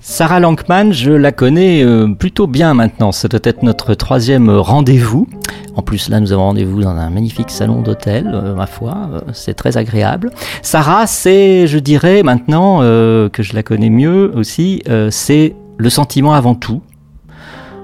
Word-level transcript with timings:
Sarah 0.00 0.40
Lankman, 0.40 0.92
je 0.92 1.12
la 1.12 1.30
connais 1.30 1.84
euh, 1.84 2.08
plutôt 2.08 2.48
bien 2.48 2.74
maintenant. 2.74 3.12
Ça 3.12 3.28
doit 3.28 3.38
être 3.44 3.62
notre 3.62 3.94
troisième 3.94 4.50
rendez-vous. 4.50 5.28
En 5.76 5.82
plus, 5.82 6.08
là, 6.08 6.18
nous 6.18 6.32
avons 6.32 6.42
rendez-vous 6.42 6.82
dans 6.82 6.90
un 6.90 7.10
magnifique 7.10 7.50
salon 7.50 7.82
d'hôtel, 7.82 8.28
euh, 8.34 8.56
ma 8.56 8.66
foi. 8.66 8.96
euh, 9.12 9.20
c'est 9.32 9.54
très 9.54 9.76
agréable. 9.76 10.32
Sarah, 10.62 11.06
c'est, 11.06 11.68
je 11.68 11.78
dirais 11.78 12.24
maintenant 12.24 12.80
que 12.80 13.42
je 13.42 13.54
la 13.54 13.62
connais 13.62 13.90
mieux 13.90 14.32
aussi, 14.34 14.82
c'est 15.10 15.54
le 15.76 15.90
sentiment 15.90 16.34
avant 16.34 16.56
tout. 16.56 16.82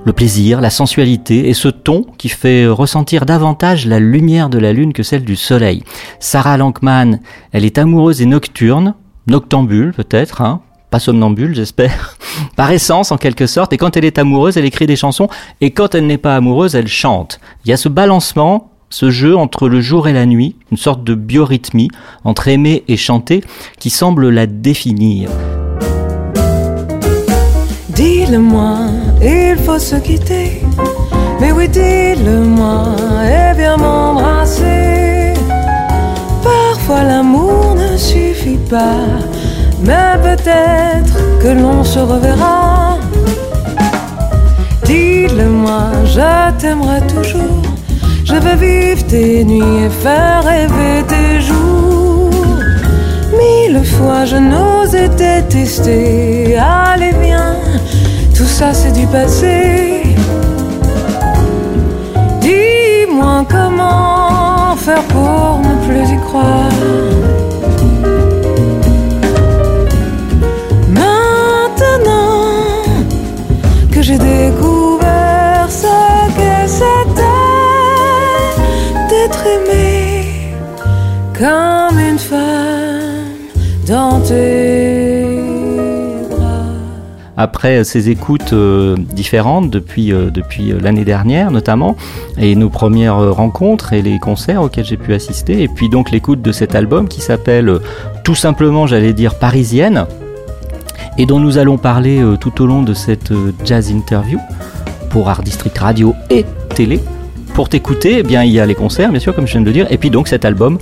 Le 0.07 0.13
plaisir, 0.13 0.61
la 0.61 0.69
sensualité 0.69 1.49
et 1.49 1.55
ce 1.55 1.69
ton 1.69 2.05
qui 2.19 2.29
fait 2.29 2.67
ressentir 2.67 3.25
davantage 3.25 3.87
la 3.87 3.99
lumière 3.99 4.51
de 4.51 4.59
la 4.59 4.75
lune 4.75 4.93
que 4.93 5.03
celle 5.03 5.25
du 5.25 5.35
soleil. 5.35 5.83
Sarah 6.21 6.59
Lankman, 6.59 7.21
elle 7.53 7.65
est 7.65 7.79
amoureuse 7.79 8.21
et 8.21 8.27
nocturne, 8.27 8.95
noctambule 9.27 9.95
peut-être, 9.95 10.43
hein, 10.43 10.61
pas 10.91 10.99
somnambule 10.99 11.55
j'espère, 11.55 12.19
par 12.57 12.71
essence 12.71 13.13
en 13.13 13.17
quelque 13.17 13.47
sorte, 13.47 13.73
et 13.73 13.79
quand 13.79 13.97
elle 13.97 14.05
est 14.05 14.19
amoureuse, 14.19 14.59
elle 14.59 14.67
écrit 14.67 14.87
des 14.87 14.95
chansons, 14.95 15.29
et 15.63 15.71
quand 15.71 15.95
elle 15.95 16.07
n'est 16.07 16.19
pas 16.19 16.37
amoureuse, 16.37 16.75
elle 16.75 16.89
chante. 16.89 17.41
Il 17.65 17.71
y 17.71 17.73
a 17.73 17.79
ce 17.79 17.89
balancement, 17.89 18.73
ce 18.91 19.11
jeu 19.11 19.35
entre 19.35 19.71
le 19.71 19.81
jour 19.81 20.07
et 20.07 20.13
la 20.13 20.27
nuit, 20.27 20.57
une 20.71 20.77
sorte 20.77 21.03
de 21.03 21.15
biorhythmie 21.15 21.89
entre 22.25 22.49
aimer 22.49 22.85
et 22.89 22.99
chanter 22.99 23.43
qui 23.79 23.89
semble 23.89 24.29
la 24.29 24.47
définir. 24.47 25.31
Dis-le-moi, 28.35 28.79
il 29.23 29.57
faut 29.65 29.79
se 29.79 29.95
quitter. 29.95 30.61
Mais 31.41 31.53
oui, 31.53 31.69
dis-le-moi, 31.69 32.97
et 33.23 33.57
viens 33.57 33.77
m'embrasser. 33.77 35.35
Parfois 36.43 37.05
l'amour 37.05 37.77
ne 37.77 37.97
suffit 37.97 38.59
pas, 38.69 39.07
mais 39.83 40.19
peut-être 40.21 41.17
que 41.41 41.47
l'on 41.47 41.85
se 41.85 42.01
reverra. 42.01 42.99
Dis-le-moi, 44.85 45.93
je 46.05 46.59
t'aimerai 46.59 47.03
toujours. 47.07 47.63
Je 48.25 48.35
veux 48.35 48.57
vivre 48.57 49.07
tes 49.07 49.45
nuits 49.45 49.85
et 49.87 49.91
faire 50.03 50.43
rêver 50.43 51.05
tes 51.07 51.41
jours. 51.41 52.31
Mille 53.39 53.85
fois 53.85 54.25
je 54.25 54.37
n'osais 54.39 55.09
détester. 55.09 56.57
Allez, 56.59 57.15
viens, 57.23 57.55
ça 58.55 58.73
c'est 58.73 58.93
du 58.93 59.07
passé. 59.09 60.03
Dis-moi 62.41 63.45
comment 63.51 64.77
faire 64.77 65.03
pour 65.15 65.59
ne 65.67 65.75
plus 65.85 66.15
y 66.15 66.19
croire. 66.29 66.74
Après 87.37 87.85
ces 87.85 88.11
écoutes 88.11 88.53
euh, 88.53 88.97
différentes 89.13 89.71
depuis, 89.71 90.13
euh, 90.13 90.31
depuis 90.31 90.73
euh, 90.73 90.79
l'année 90.81 91.05
dernière 91.05 91.51
notamment, 91.51 91.97
et 92.39 92.55
nos 92.55 92.71
premières 92.71 93.19
rencontres 93.35 93.93
et 93.93 94.03
les 94.03 94.19
concerts 94.19 94.63
auxquels 94.63 94.85
j'ai 94.85 94.97
pu 94.97 95.15
assister, 95.15 95.63
et 95.63 95.69
puis 95.69 95.89
donc 95.89 96.11
l'écoute 96.11 96.43
de 96.43 96.53
cet 96.53 96.75
album 96.75 97.09
qui 97.09 97.21
s'appelle 97.21 97.79
tout 98.23 98.35
simplement, 98.35 98.87
j'allais 98.87 99.13
dire, 99.13 99.35
Parisienne, 99.39 100.07
et 101.19 101.27
dont 101.27 101.41
nous 101.41 101.59
allons 101.59 101.79
parler 101.79 102.23
tout 102.41 102.63
au 102.63 102.67
long 102.67 102.83
de 102.83 102.95
cette 102.95 103.33
jazz 103.65 103.91
interview 103.91 104.41
pour 105.11 105.29
Art 105.29 105.43
District 105.43 105.77
Radio 105.79 106.15
et 106.31 106.45
télé. 106.75 107.01
Pour 107.53 107.69
t'écouter, 107.69 108.23
eh 108.25 108.35
il 108.35 108.51
y 108.51 108.59
a 108.59 108.67
les 108.67 108.75
concerts, 108.75 109.11
bien 109.11 109.21
sûr, 109.21 109.35
comme 109.35 109.47
je 109.47 109.53
viens 109.53 109.61
de 109.61 109.67
le 109.67 109.73
dire, 109.73 109.87
et 109.91 109.99
puis 109.99 110.11
donc 110.11 110.27
cet 110.27 110.45
album 110.45 110.79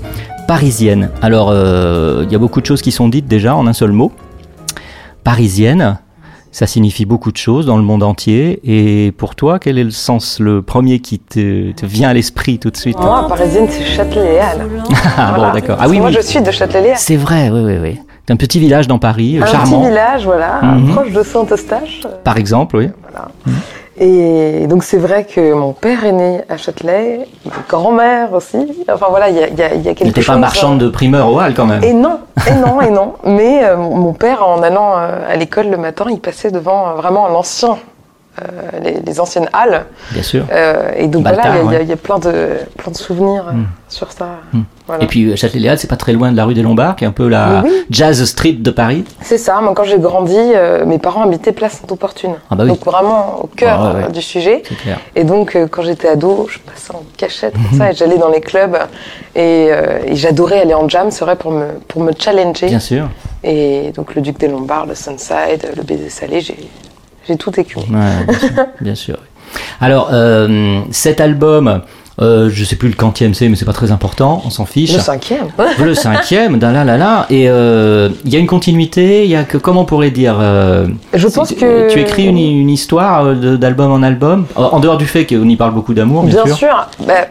Parisienne. 0.49 1.11
Alors, 1.21 1.53
il 1.53 2.33
y 2.33 2.35
a 2.35 2.39
beaucoup 2.39 2.61
de 2.61 2.67
choses 2.67 2.81
qui 2.81 2.93
sont 2.93 3.09
dites 3.09 3.27
déjà 3.27 3.55
en 3.55 3.67
un 3.67 3.73
seul 3.73 3.93
mot. 3.93 4.13
Parisienne, 5.25 5.99
ça 6.53 6.67
signifie 6.67 7.05
beaucoup 7.07 7.33
de 7.33 7.37
choses 7.37 7.67
dans 7.67 7.77
le 7.79 7.83
monde 7.83 8.03
entier. 8.03 8.61
Et 8.63 9.11
pour 9.13 9.35
toi, 9.35 9.59
quel 9.59 9.79
est 9.79 9.85
le 9.85 9.91
sens, 9.91 10.39
le 10.39 10.63
premier 10.63 11.01
qui 11.01 11.19
te, 11.19 11.73
te 11.73 11.87
vient 11.87 12.11
à 12.11 12.15
l'esprit 12.15 12.59
tout 12.59 12.71
de 12.71 12.77
suite 12.77 12.99
Moi, 13.01 13.27
parisienne, 13.29 13.67
c'est 13.69 13.85
Châtelet-Léal. 13.85 14.69
Ah 15.17 15.33
bon, 15.33 15.37
Voilà. 15.39 15.53
d'accord. 15.55 15.79
Ah 15.81 15.89
oui, 15.89 15.99
Moi, 15.99 16.09
oui. 16.11 16.15
je 16.15 16.21
suis 16.21 16.41
de 16.41 16.51
Châtelet-Léal. 16.51 16.97
C'est 16.99 17.17
vrai, 17.17 17.51
oui, 17.51 17.61
oui, 17.65 17.77
oui. 17.83 17.99
C'est 18.27 18.33
un 18.33 18.37
petit 18.37 18.61
village 18.61 18.87
dans 18.87 18.99
Paris, 19.01 19.39
Un 19.43 19.47
charmant. 19.47 19.81
petit 19.81 19.89
village, 19.89 20.25
voilà, 20.25 20.61
Mhm. 20.63 20.93
proche 20.95 21.11
de 21.13 21.23
Saint-Eustache. 21.25 22.03
Par 22.23 22.37
exemple, 22.37 22.77
oui. 22.77 22.89
Et 24.05 24.67
donc, 24.67 24.83
c'est 24.83 24.97
vrai 24.99 25.23
que 25.25 25.53
mon 25.53 25.73
père 25.73 26.05
est 26.05 26.11
né 26.11 26.41
à 26.49 26.57
Châtelet, 26.57 27.21
ma 27.45 27.53
grand-mère 27.69 28.33
aussi. 28.33 28.85
Enfin, 28.93 29.07
voilà, 29.11 29.29
il 29.29 29.37
y 29.37 29.43
a, 29.45 29.47
il 29.47 29.57
y 29.57 29.63
a- 29.63 29.75
il 29.75 29.83
y 29.83 29.89
a 29.89 29.95
Tu 29.95 30.03
quelque 30.07 30.21
chose. 30.23 30.35
pas 30.35 30.41
marchande 30.41 30.79
de 30.79 30.89
primeur 30.89 31.29
au 31.33 31.39
hall 31.41 31.55
quand 31.55 31.67
même. 31.67 31.85
Et 31.85 31.93
non, 31.93 32.19
et 32.49 32.55
non, 32.55 32.81
et 32.81 32.91
non. 32.91 33.13
Mais 33.25 33.65
euh, 33.65 33.77
mon 33.77 34.13
père, 34.13 34.45
en 34.45 34.61
allant 34.65 34.95
euh, 34.97 35.21
à 35.33 35.37
l'école 35.37 35.69
le 35.69 35.77
matin, 35.77 36.07
il 36.11 36.19
passait 36.19 36.51
devant 36.51 36.89
euh, 36.89 36.93
vraiment 36.95 37.29
l'ancien, 37.29 37.77
euh, 38.41 38.81
les, 38.83 39.01
les 39.05 39.21
anciennes 39.21 39.49
halles. 39.53 39.85
Bien 40.13 40.23
sûr. 40.23 40.45
Euh, 40.51 40.91
et 40.97 41.07
donc 41.07 41.25
Baltard, 41.25 41.53
voilà, 41.63 41.83
il 41.83 41.89
y 41.89 41.91
a- 41.91 41.95
y, 41.95 41.97
y 41.97 41.97
plein 41.97 42.19
de, 42.19 42.33
plein 42.79 42.91
de 42.93 42.97
souvenirs 42.97 43.45
euh, 43.49 43.53
Mm. 43.53 43.67
sur 43.89 44.11
ça. 44.11 44.27
Mm. 44.53 44.61
Voilà. 44.87 45.05
Et 45.05 45.07
puis 45.07 45.31
euh, 45.31 45.37
Châtelet-Léal, 45.37 45.79
c'est 45.79 45.87
pas 45.87 45.97
très 45.97 46.13
loin 46.13 46.33
de 46.33 46.37
la 46.37 46.45
rue 46.47 46.55
des 46.55 46.63
Lombards, 46.63 46.97
qui 46.97 47.05
est 47.05 47.07
un 47.07 47.13
peu 47.13 47.29
la 47.29 47.63
oui. 47.65 47.71
jazz 47.91 48.25
street 48.25 48.55
de 48.55 48.71
Paris. 48.71 49.05
C'est 49.21 49.37
ça, 49.39 49.61
moi 49.61 49.75
quand 49.77 49.85
j'ai 49.85 49.99
grandi, 49.99 50.35
euh, 50.37 50.85
mes 50.87 50.99
parents 50.99 51.23
habitaient 51.23 51.53
Place 51.53 51.75
Sainte-Opportune. 51.81 52.35
Ah 52.51 52.55
bah 52.57 52.65
oui. 52.65 52.71
Donc 52.71 52.85
vraiment 52.85 53.41
au 53.43 53.47
cœur 53.49 53.81
Ah 53.81 53.95
ouais, 54.07 54.13
du 54.13 54.23
sujet. 54.23 54.63
Clair. 54.83 54.99
Et 55.15 55.25
donc 55.25 55.57
quand 55.71 55.83
j'étais 55.83 56.09
ado, 56.09 56.47
je 56.51 56.59
passais 56.59 56.95
en 56.95 57.03
cachette 57.19 57.53
comme 57.55 57.79
ça 57.79 57.91
et 57.93 57.95
j'allais 57.95 58.19
dans 58.19 58.31
les 58.31 58.41
clubs 58.41 58.77
et, 59.35 59.69
et 60.07 60.17
j'adorais 60.17 60.61
aller 60.63 60.75
en 60.75 60.89
jam, 60.89 61.11
c'est 61.11 61.25
vrai, 61.25 61.37
pour 61.37 61.51
me, 61.53 61.67
pour 61.87 62.03
me 62.03 62.13
challenger. 62.19 62.67
Bien 62.67 62.81
sûr. 62.81 63.09
Et 63.45 63.93
donc 63.95 64.15
le 64.15 64.23
Duc 64.23 64.39
des 64.39 64.49
Lombards, 64.49 64.87
le 64.87 64.95
Sunside, 64.95 65.73
le 65.77 65.83
Baiser 65.83 66.09
Salé, 66.11 66.41
j'ai, 66.41 66.57
j'ai 67.29 67.37
tout 67.37 67.59
écumé. 67.59 67.85
Ouais, 67.91 68.25
bien 68.27 68.39
sûr. 68.39 68.67
bien 68.81 68.95
sûr. 68.95 69.17
Alors, 69.81 70.09
euh, 70.13 70.81
cet 70.91 71.21
album, 71.21 71.83
euh, 72.21 72.49
je 72.51 72.65
sais 72.65 72.77
plus 72.77 72.89
le 72.89 72.95
quantième 72.95 73.35
c'est, 73.35 73.49
mais 73.49 73.57
c'est 73.57 73.65
pas 73.65 73.73
très 73.75 73.91
important, 73.91 74.43
on 74.47 74.51
s'en 74.51 74.65
fiche. 74.65 74.93
Le 74.95 74.99
cinquième. 75.01 75.49
Le 75.79 75.95
cinquième, 75.95 76.59
da 76.59 76.73
là 76.73 76.85
là 76.85 76.97
là. 76.97 77.27
Et 77.31 77.49
euh, 77.51 78.09
il 78.25 78.33
y 78.33 78.37
a 78.37 78.39
une 78.39 78.47
continuité, 78.47 79.25
il 79.25 79.31
y 79.31 79.37
a 79.37 79.45
que, 79.45 79.59
comment 79.59 79.83
on 79.83 79.85
pourrait 79.85 80.11
dire 80.11 80.37
euh, 80.41 80.87
Je 81.15 81.29
pense 81.29 81.53
que- 81.53 81.91
Tu 81.93 82.01
écris 82.01 82.27
une, 82.27 82.39
une 82.39 82.71
histoire 82.71 83.27
euh, 83.27 83.57
d'album 83.57 83.93
en 83.93 84.03
album, 84.03 84.47
en 84.57 84.81
dehors 84.81 84.97
du 84.99 85.07
fait 85.07 85.27
qu'on 85.27 85.49
y 85.49 85.57
parle 85.57 85.75
beaucoup 85.75 85.95
d'amour, 85.95 86.23
bien, 86.25 86.45
Bien 86.45 86.55
sûr. 86.55 86.89
bah, 87.07 87.27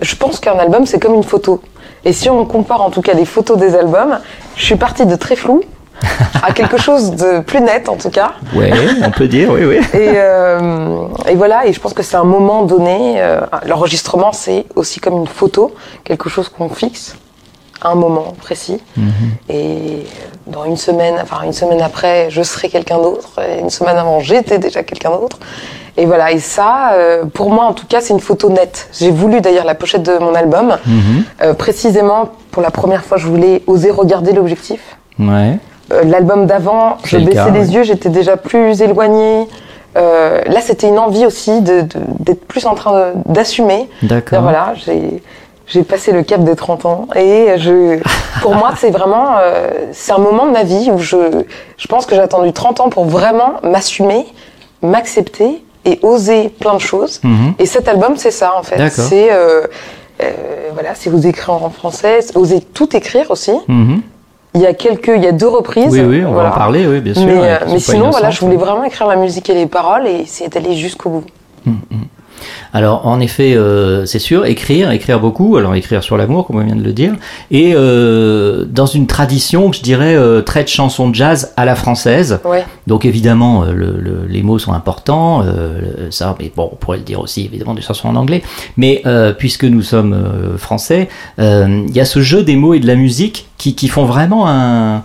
je 0.00 0.14
pense 0.14 0.40
qu'un 0.40 0.58
album, 0.58 0.84
c'est 0.84 0.98
comme 1.00 1.14
une 1.14 1.22
photo. 1.22 1.62
Et 2.04 2.12
si 2.12 2.28
on 2.28 2.44
compare 2.44 2.82
en 2.82 2.90
tout 2.90 3.00
cas 3.02 3.14
les 3.14 3.24
photos 3.24 3.58
des 3.58 3.74
albums, 3.74 4.18
je 4.56 4.64
suis 4.64 4.76
partie 4.76 5.06
de 5.06 5.16
très 5.16 5.36
flou 5.36 5.62
à 6.42 6.52
quelque 6.52 6.76
chose 6.76 7.12
de 7.12 7.40
plus 7.40 7.60
net 7.60 7.88
en 7.88 7.96
tout 7.96 8.10
cas. 8.10 8.32
Ouais, 8.54 8.70
on 9.04 9.10
peut 9.10 9.28
dire, 9.28 9.50
oui, 9.50 9.64
oui. 9.64 9.78
Et, 9.94 10.12
euh, 10.16 11.06
et 11.28 11.34
voilà, 11.34 11.66
et 11.66 11.72
je 11.72 11.80
pense 11.80 11.94
que 11.94 12.02
c'est 12.02 12.16
un 12.16 12.24
moment 12.24 12.62
donné. 12.62 13.14
euh, 13.18 13.40
L'enregistrement, 13.66 14.32
c'est 14.32 14.66
aussi 14.74 15.00
comme 15.00 15.16
une 15.18 15.26
photo, 15.26 15.74
quelque 16.04 16.28
chose 16.28 16.48
qu'on 16.48 16.68
fixe 16.68 17.16
à 17.82 17.90
un 17.90 17.94
moment 17.94 18.34
précis. 18.40 18.80
Mhm. 18.96 19.12
Et 19.48 20.06
dans 20.46 20.64
une 20.64 20.76
semaine, 20.76 21.16
enfin 21.22 21.42
une 21.44 21.52
semaine 21.52 21.82
après, 21.82 22.28
je 22.30 22.42
serai 22.42 22.68
quelqu'un 22.68 22.98
d'autre. 22.98 23.40
Et 23.40 23.60
une 23.60 23.70
semaine 23.70 23.96
avant, 23.96 24.20
j'étais 24.20 24.58
déjà 24.58 24.82
quelqu'un 24.82 25.10
d'autre. 25.10 25.38
Et 25.98 26.04
voilà, 26.04 26.30
et 26.30 26.38
ça, 26.40 26.92
euh, 26.92 27.24
pour 27.24 27.50
moi 27.50 27.64
en 27.64 27.72
tout 27.72 27.86
cas, 27.86 28.00
c'est 28.02 28.12
une 28.12 28.20
photo 28.20 28.50
nette. 28.50 28.88
J'ai 28.98 29.10
voulu 29.10 29.40
d'ailleurs 29.40 29.64
la 29.64 29.74
pochette 29.74 30.02
de 30.02 30.18
mon 30.18 30.34
album. 30.34 30.76
Mhm. 30.86 31.54
Précisément, 31.54 32.30
pour 32.50 32.62
la 32.62 32.70
première 32.70 33.04
fois, 33.04 33.16
je 33.18 33.26
voulais 33.26 33.62
oser 33.66 33.90
regarder 33.90 34.32
l'objectif. 34.32 34.80
Ouais. 35.18 35.58
Euh, 35.92 36.02
L'album 36.04 36.46
d'avant, 36.46 36.96
je 37.04 37.16
le 37.16 37.24
baissais 37.24 37.36
cas, 37.36 37.50
les 37.50 37.60
ouais. 37.68 37.74
yeux, 37.74 37.82
j'étais 37.84 38.08
déjà 38.08 38.36
plus 38.36 38.82
éloignée. 38.82 39.46
Euh, 39.96 40.42
là, 40.46 40.60
c'était 40.60 40.88
une 40.88 40.98
envie 40.98 41.24
aussi 41.24 41.60
de- 41.62 41.82
de- 41.82 41.88
d'être 42.20 42.44
plus 42.46 42.66
en 42.66 42.74
train 42.74 43.12
d'assumer. 43.26 43.88
D'accord. 44.02 44.42
Voilà, 44.42 44.74
j'ai 44.84 45.22
j'ai 45.68 45.82
passé 45.82 46.12
le 46.12 46.22
cap 46.22 46.44
des 46.44 46.54
30 46.54 46.86
ans 46.86 47.08
et 47.16 47.54
je, 47.56 47.98
pour 48.40 48.54
moi, 48.54 48.70
c'est 48.78 48.90
vraiment, 48.90 49.30
euh, 49.40 49.68
c'est 49.92 50.12
un 50.12 50.18
moment 50.18 50.46
de 50.46 50.52
ma 50.52 50.62
vie 50.62 50.90
où 50.92 50.98
je, 50.98 51.42
je 51.76 51.86
pense 51.88 52.06
que 52.06 52.14
j'ai 52.14 52.20
attendu 52.20 52.52
30 52.52 52.78
ans 52.80 52.88
pour 52.88 53.04
vraiment 53.04 53.54
m'assumer, 53.64 54.26
m'accepter 54.82 55.64
et 55.84 55.98
oser 56.02 56.50
plein 56.50 56.74
de 56.74 56.78
choses. 56.80 57.20
Mhm. 57.24 57.54
Et 57.58 57.66
cet 57.66 57.88
album, 57.88 58.14
c'est 58.16 58.30
ça 58.30 58.52
en 58.56 58.62
fait. 58.62 58.76
D'accord. 58.76 59.04
C'est 59.08 59.32
euh, 59.32 59.62
euh, 60.22 60.30
voilà, 60.72 60.90
c'est 60.94 61.10
oser 61.10 61.30
écrire 61.30 61.54
en 61.54 61.70
français, 61.70 62.20
oser 62.36 62.60
tout 62.60 62.96
écrire 62.96 63.30
aussi. 63.30 63.52
Mhm. 63.68 64.02
Il 64.56 64.62
y 64.62 64.66
a 64.66 64.72
quelques, 64.72 65.12
il 65.14 65.22
y 65.22 65.26
a 65.26 65.32
deux 65.32 65.48
reprises. 65.48 65.92
Oui, 65.92 66.00
oui, 66.00 66.24
on 66.24 66.32
va 66.32 66.48
en 66.48 66.50
parler, 66.50 66.86
oui, 66.86 67.00
bien 67.00 67.12
sûr. 67.12 67.26
Mais, 67.26 67.38
euh, 67.38 67.56
qui 67.58 67.74
mais 67.74 67.78
sinon, 67.78 68.10
voilà, 68.10 68.30
je 68.30 68.40
voulais 68.40 68.56
vraiment 68.56 68.84
écrire 68.84 69.06
la 69.06 69.16
musique 69.16 69.50
et 69.50 69.54
les 69.54 69.66
paroles 69.66 70.06
et 70.06 70.20
essayer 70.22 70.48
d'aller 70.48 70.74
jusqu'au 70.74 71.10
bout. 71.10 71.24
Alors 72.72 73.06
en 73.06 73.20
effet, 73.20 73.54
euh, 73.56 74.04
c'est 74.06 74.18
sûr, 74.18 74.44
écrire, 74.46 74.90
écrire 74.90 75.20
beaucoup, 75.20 75.56
alors 75.56 75.74
écrire 75.74 76.02
sur 76.02 76.16
l'amour, 76.16 76.46
comme 76.46 76.56
on 76.56 76.64
vient 76.64 76.76
de 76.76 76.82
le 76.82 76.92
dire, 76.92 77.14
et 77.50 77.72
euh, 77.74 78.64
dans 78.68 78.86
une 78.86 79.06
tradition, 79.06 79.72
je 79.72 79.80
dirais, 79.82 80.14
euh, 80.16 80.42
très 80.42 80.62
de 80.62 80.68
chansons 80.68 81.08
de 81.08 81.14
jazz 81.14 81.52
à 81.56 81.64
la 81.64 81.74
française. 81.74 82.40
Ouais. 82.44 82.64
Donc 82.86 83.04
évidemment, 83.04 83.64
le- 83.64 83.96
le- 84.00 84.26
les 84.28 84.42
mots 84.42 84.58
sont 84.58 84.72
importants, 84.72 85.44
ça, 86.10 86.34
mais 86.38 86.50
bon, 86.54 86.70
on 86.72 86.76
pourrait 86.76 86.98
le 86.98 87.02
dire 87.04 87.20
aussi 87.20 87.44
évidemment 87.44 87.74
des 87.74 87.82
chansons 87.82 88.08
en 88.08 88.16
anglais. 88.16 88.42
Mais 88.76 89.02
puisque 89.38 89.64
nous 89.64 89.82
sommes 89.82 90.16
français, 90.58 91.08
il 91.38 91.90
y 91.94 92.00
a 92.00 92.04
ce 92.04 92.20
jeu 92.20 92.42
des 92.42 92.56
mots 92.56 92.74
et 92.74 92.80
de 92.80 92.86
la 92.86 92.94
musique 92.96 93.48
qui, 93.58 93.74
qui 93.74 93.88
font 93.88 94.04
vraiment 94.04 94.48
un 94.48 95.02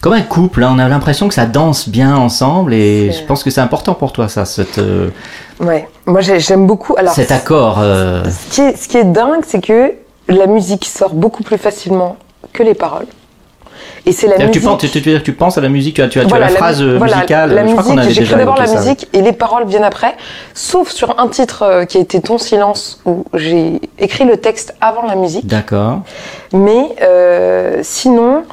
comme 0.00 0.12
un 0.12 0.22
couple. 0.22 0.62
hein. 0.62 0.72
on 0.74 0.78
a 0.78 0.88
l'impression 0.88 1.28
que 1.28 1.34
ça 1.34 1.46
danse 1.46 1.88
bien 1.88 2.16
ensemble, 2.16 2.72
et 2.74 3.10
je 3.12 3.22
pense 3.24 3.42
que 3.42 3.50
c'est 3.50 3.60
important 3.60 3.94
pour 3.94 4.12
toi, 4.12 4.28
ça, 4.28 4.44
cette, 4.44 4.78
euh, 4.78 5.08
Ouais. 5.60 5.88
Moi, 6.06 6.20
j'ai- 6.20 6.38
j'aime 6.40 6.66
beaucoup. 6.66 6.94
Alors, 6.96 7.12
cet 7.12 7.32
accord. 7.32 7.78
euh, 7.80 8.22
Ce 8.24 8.54
qui 8.54 8.60
est, 8.60 8.76
ce 8.76 8.88
qui 8.88 8.96
est 8.96 9.04
dingue, 9.04 9.42
c'est 9.46 9.60
que 9.60 9.92
la 10.28 10.46
musique 10.46 10.84
sort 10.84 11.14
beaucoup 11.14 11.42
plus 11.42 11.58
facilement 11.58 12.16
que 12.52 12.62
les 12.62 12.74
paroles. 12.74 13.06
Et 14.06 14.12
c'est 14.12 14.26
la 14.28 14.36
musique. 14.38 14.52
Tu, 14.52 14.60
penses, 14.60 15.22
tu, 15.24 15.32
penses 15.32 15.58
à 15.58 15.60
la 15.60 15.68
musique, 15.68 15.96
tu 15.96 16.02
as, 16.02 16.08
tu 16.08 16.18
as, 16.20 16.22
tu 16.22 16.26
as 16.26 16.28
Voilà, 16.30 16.46
la 16.46 16.52
la 16.52 16.58
phrase 16.58 16.80
euh, 16.82 16.96
voilà, 16.96 17.16
musicale, 17.16 17.54
la 17.54 17.66
je 17.66 17.72
crois 17.72 17.82
qu'on 17.84 17.94
musique, 17.96 18.12
j'écris 18.12 18.36
d'abord 18.36 18.56
la 18.56 18.66
ça. 18.66 18.78
musique 18.80 19.08
et 19.12 19.20
les 19.20 19.32
paroles 19.32 19.66
viennent 19.66 19.84
après. 19.84 20.14
Sauf 20.54 20.90
sur 20.90 21.18
un 21.20 21.28
titre 21.28 21.84
qui 21.88 21.98
a 21.98 22.00
été 22.00 22.20
Ton 22.20 22.38
silence 22.38 23.00
où 23.04 23.24
j'ai 23.34 23.80
écrit 23.98 24.24
le 24.24 24.36
texte 24.38 24.74
avant 24.80 25.02
la 25.02 25.14
musique. 25.16 25.46
D'accord. 25.46 26.00
Mais 26.52 26.86
euh, 27.02 27.80
sinon, 27.82 28.44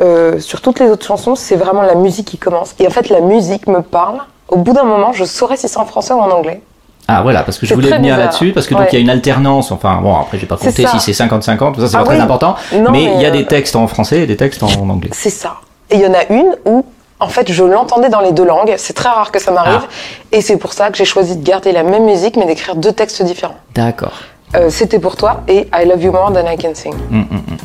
euh, 0.00 0.38
sur 0.40 0.60
toutes 0.60 0.78
les 0.80 0.88
autres 0.90 1.04
chansons, 1.06 1.34
c'est 1.34 1.56
vraiment 1.56 1.82
la 1.82 1.94
musique 1.94 2.26
qui 2.28 2.38
commence. 2.38 2.74
Et 2.78 2.86
en 2.86 2.90
fait, 2.90 3.08
la 3.08 3.20
musique 3.20 3.66
me 3.66 3.82
parle. 3.82 4.18
Au 4.48 4.56
bout 4.56 4.72
d'un 4.72 4.84
moment, 4.84 5.12
je 5.12 5.24
saurais 5.24 5.56
si 5.56 5.68
c'est 5.68 5.78
en 5.78 5.86
français 5.86 6.12
ou 6.14 6.18
en 6.20 6.30
anglais. 6.30 6.60
Ah 7.08 7.20
voilà, 7.22 7.42
parce 7.42 7.58
que 7.58 7.66
je 7.66 7.74
voulais 7.74 7.90
venir 7.90 8.16
là-dessus, 8.16 8.52
parce 8.52 8.66
que 8.66 8.74
donc 8.74 8.82
Ouais. 8.84 8.88
il 8.92 8.94
y 8.94 8.98
a 8.98 9.00
une 9.00 9.10
alternance, 9.10 9.72
enfin 9.72 9.98
bon 10.00 10.14
après 10.16 10.38
j'ai 10.38 10.46
pas 10.46 10.56
compté 10.56 10.86
si 10.86 11.00
c'est 11.00 11.12
50-50, 11.12 11.80
ça 11.80 11.88
c'est 11.88 11.96
Ah 11.96 12.00
pas 12.00 12.04
très 12.04 12.20
important, 12.20 12.54
Non, 12.72 12.90
mais 12.92 13.04
il 13.04 13.20
y 13.20 13.26
a 13.26 13.30
des 13.30 13.42
euh, 13.42 13.46
textes 13.46 13.74
en 13.74 13.86
français 13.88 14.20
et 14.20 14.26
des 14.26 14.36
textes 14.36 14.62
en 14.62 14.68
anglais. 14.88 15.10
C'est 15.12 15.28
ça. 15.30 15.56
Et 15.90 15.96
il 15.96 16.00
y 16.00 16.06
en 16.06 16.14
a 16.14 16.24
une 16.30 16.54
où, 16.64 16.84
en 17.18 17.28
fait, 17.28 17.50
je 17.50 17.64
l'entendais 17.64 18.08
dans 18.08 18.20
les 18.20 18.32
deux 18.32 18.44
langues. 18.44 18.74
C'est 18.78 18.92
très 18.94 19.08
rare 19.08 19.32
que 19.32 19.40
ça 19.40 19.50
m'arrive. 19.50 19.80
Ah. 19.82 19.88
Et 20.30 20.40
c'est 20.42 20.56
pour 20.56 20.72
ça 20.72 20.90
que 20.90 20.96
j'ai 20.96 21.04
choisi 21.04 21.36
de 21.36 21.42
garder 21.44 21.72
la 21.72 21.82
même 21.82 22.04
musique, 22.04 22.36
mais 22.36 22.46
d'écrire 22.46 22.76
deux 22.76 22.92
textes 22.92 23.22
différents. 23.22 23.56
D'accord. 23.74 24.12
Euh, 24.54 24.70
C'était 24.70 24.98
pour 25.00 25.16
toi 25.16 25.42
et 25.48 25.68
I 25.74 25.86
Love 25.86 26.02
You 26.02 26.12
More 26.12 26.32
Than 26.32 26.50
I 26.50 26.56
Can 26.56 26.74
Sing. 26.74 26.94
Hum, 26.94 27.26
hum, 27.30 27.42
hum, 27.50 27.56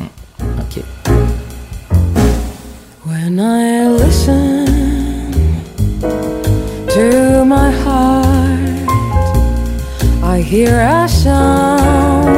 When 3.28 3.40
I 3.40 3.86
listen 3.88 4.64
to 6.88 7.44
my 7.44 7.70
heart, 7.70 8.88
I 10.24 10.40
hear 10.40 10.80
a 10.80 11.06
sound 11.06 12.32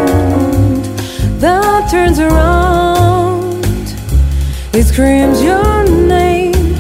that 1.41 1.89
turns 1.93 2.19
around. 2.19 3.63
It 4.75 4.83
screams 4.83 5.41
your 5.45 5.85
name, 6.09 6.75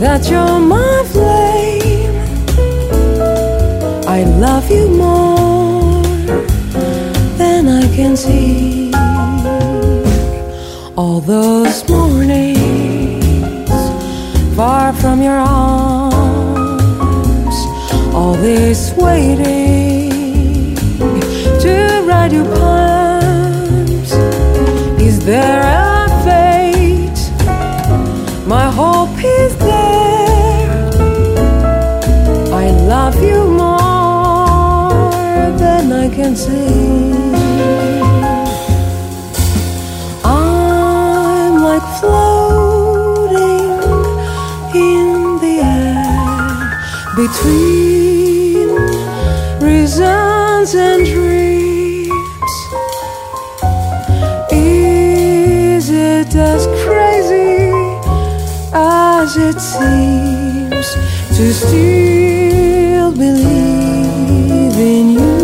that 0.00 0.30
you're 0.30 0.58
my 0.58 1.02
flame. 1.12 2.16
I 4.08 4.24
love 4.40 4.70
you 4.70 4.88
more 4.88 6.02
than 7.36 7.68
I 7.68 7.94
can 7.94 8.16
see. 8.16 8.83
All 10.96 11.20
those 11.20 11.88
mornings 11.88 12.54
far 14.54 14.92
from 14.92 15.20
your 15.20 15.34
arms, 15.34 16.14
all 18.14 18.34
this 18.34 18.92
waiting 18.96 20.76
to 21.58 22.04
ride 22.06 22.32
your 22.32 22.44
palms. 22.44 24.12
Is 25.02 25.18
there 25.24 25.62
a 25.62 26.06
fate? 26.22 27.32
My 28.46 28.70
hope 28.70 29.18
is 29.18 29.56
there. 29.56 30.92
I 32.54 32.70
love 32.86 33.20
you 33.20 33.50
more 33.50 35.50
than 35.58 35.90
I 35.90 36.08
can 36.08 36.36
say. 36.36 37.23
Seems 59.78 60.88
to 61.36 61.44
still 61.52 63.10
believe 63.12 64.76
in 64.94 65.06
you? 65.18 65.34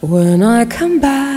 When 0.00 0.42
I 0.42 0.64
come 0.64 1.00
back 1.00 1.27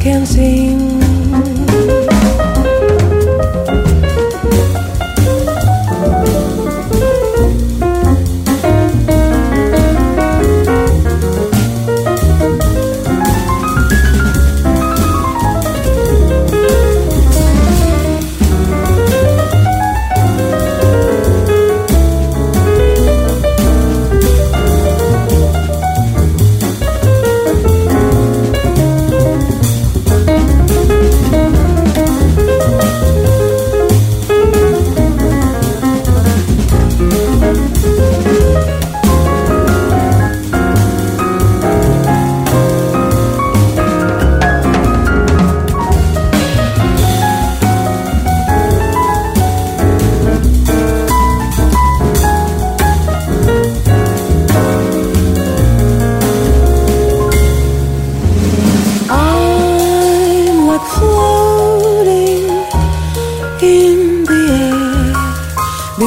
can 0.00 0.24
sing. 0.24 0.89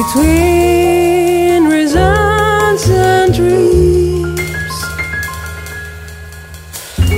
between 0.06 1.64
reasons 1.64 2.88
and 2.90 3.32
dreams. 3.32 4.76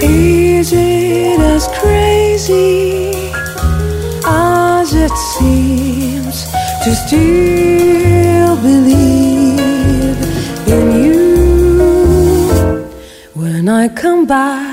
Is 0.03 0.73
it 0.73 1.41
as 1.41 1.67
crazy 1.79 3.13
as 4.25 4.95
it 4.95 5.17
seems 5.35 6.45
to 6.85 6.95
still 6.95 8.57
believe 8.57 10.19
in 10.69 10.87
you 11.05 11.25
when 13.35 13.69
I 13.69 13.89
come 13.89 14.27
back? 14.27 14.66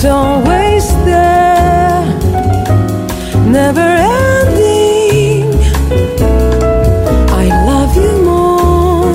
It's 0.00 0.06
always 0.06 0.86
there, 1.04 2.06
never 3.50 3.80
ending. 3.80 5.50
I 7.42 7.48
love 7.66 7.96
you 7.96 8.12
more 8.22 9.12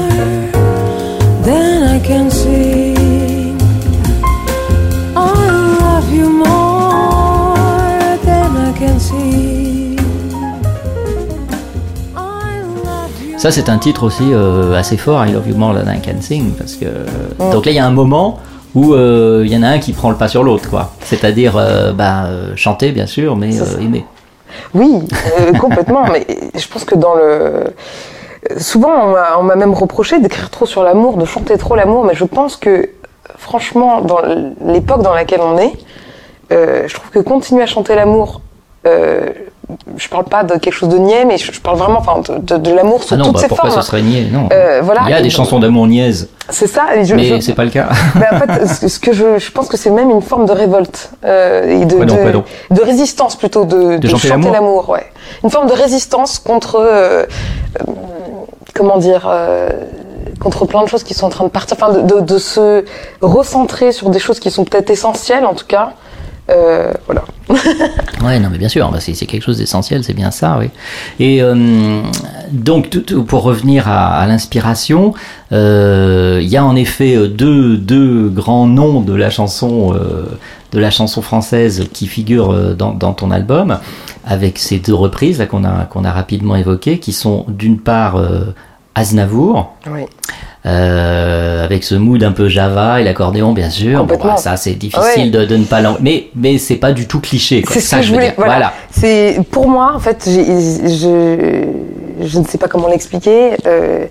than 1.45 1.83
I 1.83 1.99
can 2.05 2.29
sing. 2.29 3.57
I 5.15 5.47
love 5.79 6.11
you 6.11 6.29
more 6.29 8.17
than 8.27 8.57
I 8.57 8.73
can 8.77 8.99
sing. 8.99 9.97
I 12.13 12.59
love 12.83 13.23
you. 13.23 13.39
Ça, 13.39 13.51
c'est 13.51 13.69
un 13.69 13.77
titre 13.77 14.03
aussi 14.03 14.33
euh, 14.33 14.77
assez 14.77 14.97
fort, 14.97 15.25
I 15.25 15.31
Love 15.31 15.47
You 15.47 15.55
More 15.55 15.75
Than 15.75 15.89
I 15.89 16.01
Can 16.01 16.19
Sing, 16.19 16.51
parce 16.57 16.75
que. 16.75 16.87
Mm. 17.39 17.51
Donc 17.53 17.65
là, 17.67 17.71
il 17.71 17.75
y 17.75 17.79
a 17.79 17.85
un 17.85 17.91
moment 17.91 18.41
où 18.75 18.93
euh, 18.93 19.43
il 19.45 19.51
y 19.53 19.57
en 19.57 19.63
a 19.63 19.67
un 19.67 19.79
qui 19.79 19.93
prend 19.93 20.09
le 20.09 20.15
pas 20.17 20.27
sur 20.27 20.43
l'autre, 20.43 20.69
quoi. 20.69 20.91
C'est-à-dire, 21.01 21.55
euh, 21.57 21.91
bah, 21.93 22.25
euh, 22.25 22.53
chanter, 22.55 22.91
bien 22.91 23.05
sûr, 23.05 23.35
mais 23.35 23.59
euh, 23.61 23.79
aimer. 23.79 24.05
Oui, 24.73 24.99
euh, 25.39 25.53
complètement. 25.57 26.05
Mais 26.11 26.25
je 26.55 26.67
pense 26.67 26.83
que 26.85 26.95
dans 26.95 27.15
le. 27.15 27.65
Souvent, 28.57 28.89
on 29.07 29.11
m'a- 29.13 29.37
on 29.39 29.43
m'a 29.43 29.55
même 29.55 29.73
reproché 29.73 30.19
d'écrire 30.19 30.49
trop 30.49 30.65
sur 30.65 30.83
l'amour, 30.83 31.17
de 31.17 31.25
chanter 31.25 31.57
trop 31.57 31.75
l'amour, 31.75 32.03
mais 32.03 32.13
je 32.13 32.25
pense 32.25 32.57
que, 32.57 32.89
franchement, 33.37 34.01
dans 34.01 34.19
l'époque 34.65 35.01
dans 35.01 35.13
laquelle 35.13 35.39
on 35.41 35.57
est, 35.57 35.71
euh, 36.51 36.83
je 36.87 36.93
trouve 36.93 37.09
que 37.09 37.19
continuer 37.19 37.63
à 37.63 37.67
chanter 37.67 37.95
l'amour, 37.95 38.41
euh, 38.85 39.29
je 39.97 40.07
parle 40.09 40.25
pas 40.25 40.43
de 40.43 40.53
quelque 40.59 40.73
chose 40.73 40.89
de 40.89 40.97
niais, 40.97 41.25
mais 41.25 41.37
je, 41.37 41.59
parle 41.61 41.77
vraiment 41.77 41.99
enfin, 41.99 42.21
de, 42.21 42.37
de- 42.39 42.57
de 42.57 42.71
l'amour 42.73 43.03
sous 43.03 43.13
Ah 43.13 43.17
non, 43.17 43.25
toutes 43.25 43.35
bah, 43.35 43.39
ses 43.41 43.47
pourquoi 43.47 43.69
formes. 43.69 43.81
ce 43.81 43.87
serait 43.87 44.01
niais? 44.01 44.27
Non. 44.31 44.49
Euh, 44.51 44.81
voilà. 44.83 45.01
il 45.05 45.09
y 45.11 45.13
a 45.13 45.21
des 45.21 45.29
chansons 45.29 45.59
d'amour 45.59 45.87
niaises, 45.87 46.29
C'est 46.49 46.67
ça. 46.67 46.95
et 46.95 47.05
je- 47.05 47.15
mais 47.15 47.23
je- 47.23 47.39
c'est 47.39 47.53
pas 47.53 47.63
le 47.63 47.69
cas. 47.71 47.89
mais 48.15 48.25
en 48.31 48.39
fait, 48.39 48.65
ce 48.67 48.87
ce 48.87 48.99
que 48.99 49.13
je, 49.13 49.39
je 49.39 49.51
pense 49.51 49.67
que 49.69 49.77
c'est 49.77 49.89
même 49.89 50.09
une 50.09 50.21
forme 50.21 50.45
de 50.45 50.51
révolte 50.51 51.11
euh, 51.25 51.81
et 51.81 51.85
de, 51.85 51.95
Quoi 51.95 52.05
donc, 52.05 52.45
de, 52.71 52.81
résistance 52.81 53.35
plutôt 53.35 53.65
de, 53.65 53.97
de 53.97 54.07
chanter 54.07 54.27
chanter 54.27 54.51
l'amour 54.51 54.89
ouais. 54.89 55.05
Une 55.43 55.49
forme 55.49 55.67
de 55.67 55.73
résistance 55.73 56.39
contre, 56.39 56.75
euh, 56.79 57.23
euh, 57.79 57.83
comment 58.73 58.97
dire, 58.97 59.27
euh, 59.29 59.69
contre 60.41 60.65
plein 60.65 60.83
de 60.83 60.87
choses 60.89 61.03
qui 61.03 61.13
sont 61.13 61.27
en 61.27 61.29
train 61.29 61.45
de 61.45 61.49
partir, 61.49 61.77
enfin 61.79 61.93
de, 61.93 62.01
de, 62.01 62.19
de 62.19 62.37
se 62.37 62.83
recentrer 63.21 63.91
sur 63.93 64.09
des 64.09 64.19
choses 64.19 64.39
qui 64.39 64.51
sont 64.51 64.65
peut-être 64.65 64.89
essentielles 64.89 65.45
en 65.45 65.53
tout 65.53 65.65
cas. 65.67 65.91
Euh, 66.49 66.91
voilà. 67.05 67.23
Ouais, 68.23 68.39
non, 68.39 68.47
mais 68.49 68.57
bien 68.57 68.69
sûr, 68.69 68.89
bah, 68.89 68.99
c'est 69.01 69.13
quelque 69.25 69.43
chose 69.43 69.57
d'essentiel, 69.57 70.03
c'est 70.05 70.13
bien 70.13 70.31
ça, 70.31 70.57
oui. 70.57 70.67
Et 71.19 71.41
euh, 71.41 72.01
donc, 72.51 72.89
tout- 72.89 73.23
pour 73.23 73.43
revenir 73.43 73.89
à, 73.89 74.25
l'inspiration, 74.27 75.13
euh, 75.51 76.39
il 76.41 76.47
y 76.47 76.55
a 76.55 76.63
en 76.63 76.75
effet 76.77 77.15
euh, 77.17 77.27
deux, 77.27 77.75
deux 77.75 78.29
grands 78.29 78.65
noms 78.67 79.01
de 79.01 79.13
la 79.13 79.29
chanson, 79.29 79.93
de 80.71 80.79
la 80.79 80.89
chanson 80.89 81.21
française 81.21 81.87
qui 81.91 82.07
figurent 82.07 82.75
dans, 82.75 82.93
dans 82.93 83.11
ton 83.11 83.29
album, 83.29 83.77
avec 84.25 84.57
ces 84.57 84.79
deux 84.79 84.95
reprises 84.95 85.45
qu'on 85.49 85.65
a 85.65 85.83
qu'on 85.85 86.05
a 86.05 86.11
rapidement 86.11 86.55
évoquées, 86.55 86.99
qui 86.99 87.11
sont 87.11 87.45
d'une 87.49 87.77
part 87.79 88.17
Aznavour. 88.95 89.73
Oui. 89.87 90.01
Euh, 90.65 91.65
avec 91.65 91.83
ce 91.83 91.93
mood 91.95 92.23
un 92.23 92.31
peu 92.31 92.47
Java 92.47 93.01
et 93.01 93.03
l'accordéon 93.03 93.51
bien 93.51 93.69
sûr. 93.69 94.05
Bon, 94.05 94.15
bah, 94.23 94.37
ça 94.37 94.55
c'est 94.55 94.71
difficile 94.75 95.23
Ouais. 95.23 95.29
de, 95.29 95.45
de 95.45 95.57
ne 95.57 95.65
pas 95.65 95.81
l'en... 95.81 95.97
Mais, 95.99 96.29
mais 96.35 96.57
c'est 96.57 96.77
pas 96.77 96.93
du 96.93 97.05
tout 97.05 97.19
cliché. 97.19 97.65
C'est 97.67 97.81
ce 97.81 97.87
ça 97.89 97.97
que 97.97 98.03
je 98.03 98.13
voulais. 98.13 98.27
dire. 98.27 98.33
Voilà. 98.37 98.53
Voilà. 98.53 98.73
C'est 98.89 99.39
pour 99.51 99.67
moi 99.67 99.91
en 99.93 99.99
fait. 99.99 100.23
Je 100.29 101.63
je 102.21 102.39
ne 102.39 102.45
sais 102.45 102.57
pas 102.57 102.67
comment 102.69 102.87
l'expliquer. 102.87 103.57
euh, 103.67 104.05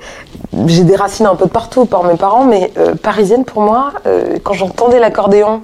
j'ai 0.67 0.85
des 0.85 0.97
racines 0.97 1.25
un 1.27 1.37
peu 1.37 1.47
de 1.47 1.51
partout 1.51 1.87
par 1.87 2.05
mes 2.05 2.17
parents, 2.17 2.45
mais 2.45 2.71
euh, 2.77 2.95
parisienne 2.97 3.45
pour 3.45 3.62
moi. 3.62 3.93
quand 4.43 4.53
j'entendais 4.53 4.99
l'accordéon, 5.01 5.62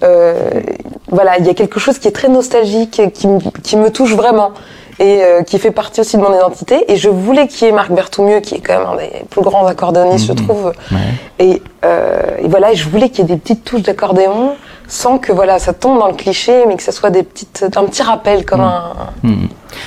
voilà, 0.00 1.38
il 1.38 1.46
y 1.46 1.50
a 1.50 1.54
quelque 1.54 1.78
chose 1.78 1.98
qui 1.98 2.08
est 2.08 2.12
très 2.12 2.28
nostalgique, 2.28 3.00
qui, 3.14 3.28
me- 3.28 3.38
qui 3.62 3.76
me 3.76 3.90
touche 3.90 4.14
vraiment 4.14 4.50
et 4.98 5.22
euh, 5.22 5.42
qui 5.42 5.58
fait 5.58 5.70
partie 5.70 6.00
aussi 6.00 6.16
de 6.16 6.22
mon 6.22 6.34
identité. 6.34 6.90
Et 6.92 6.96
je 6.96 7.08
voulais 7.08 7.48
qu'il 7.48 7.66
y 7.66 7.70
ait 7.70 7.72
Marc 7.72 7.90
Berthoumieux, 7.92 8.40
qui 8.40 8.56
est 8.56 8.60
quand 8.60 8.78
même 8.78 8.86
un 8.86 8.96
des 8.96 9.24
plus 9.30 9.42
grands 9.42 9.66
accordéonistes, 9.66 10.26
je 10.26 10.32
trouve. 10.32 10.72
Ouais. 10.90 10.98
Et, 11.38 11.62
euh, 11.84 12.20
et 12.42 12.48
voilà, 12.48 12.72
et 12.72 12.76
je 12.76 12.88
voulais 12.88 13.08
qu'il 13.10 13.20
y 13.20 13.32
ait 13.32 13.34
des 13.34 13.40
petites 13.40 13.64
touches 13.64 13.82
d'accordéon 13.82 14.54
sans 14.86 15.18
que 15.18 15.32
voilà, 15.32 15.58
ça 15.58 15.72
tombe 15.72 15.98
dans 15.98 16.08
le 16.08 16.14
cliché, 16.14 16.64
mais 16.68 16.76
que 16.76 16.82
ça 16.82 16.92
soit 16.92 17.10
des 17.10 17.22
petites, 17.22 17.64
un 17.74 17.84
petit 17.84 18.02
rappel 18.02 18.44
comme 18.44 18.60
un. 18.60 18.92
Hmm. 19.22 19.46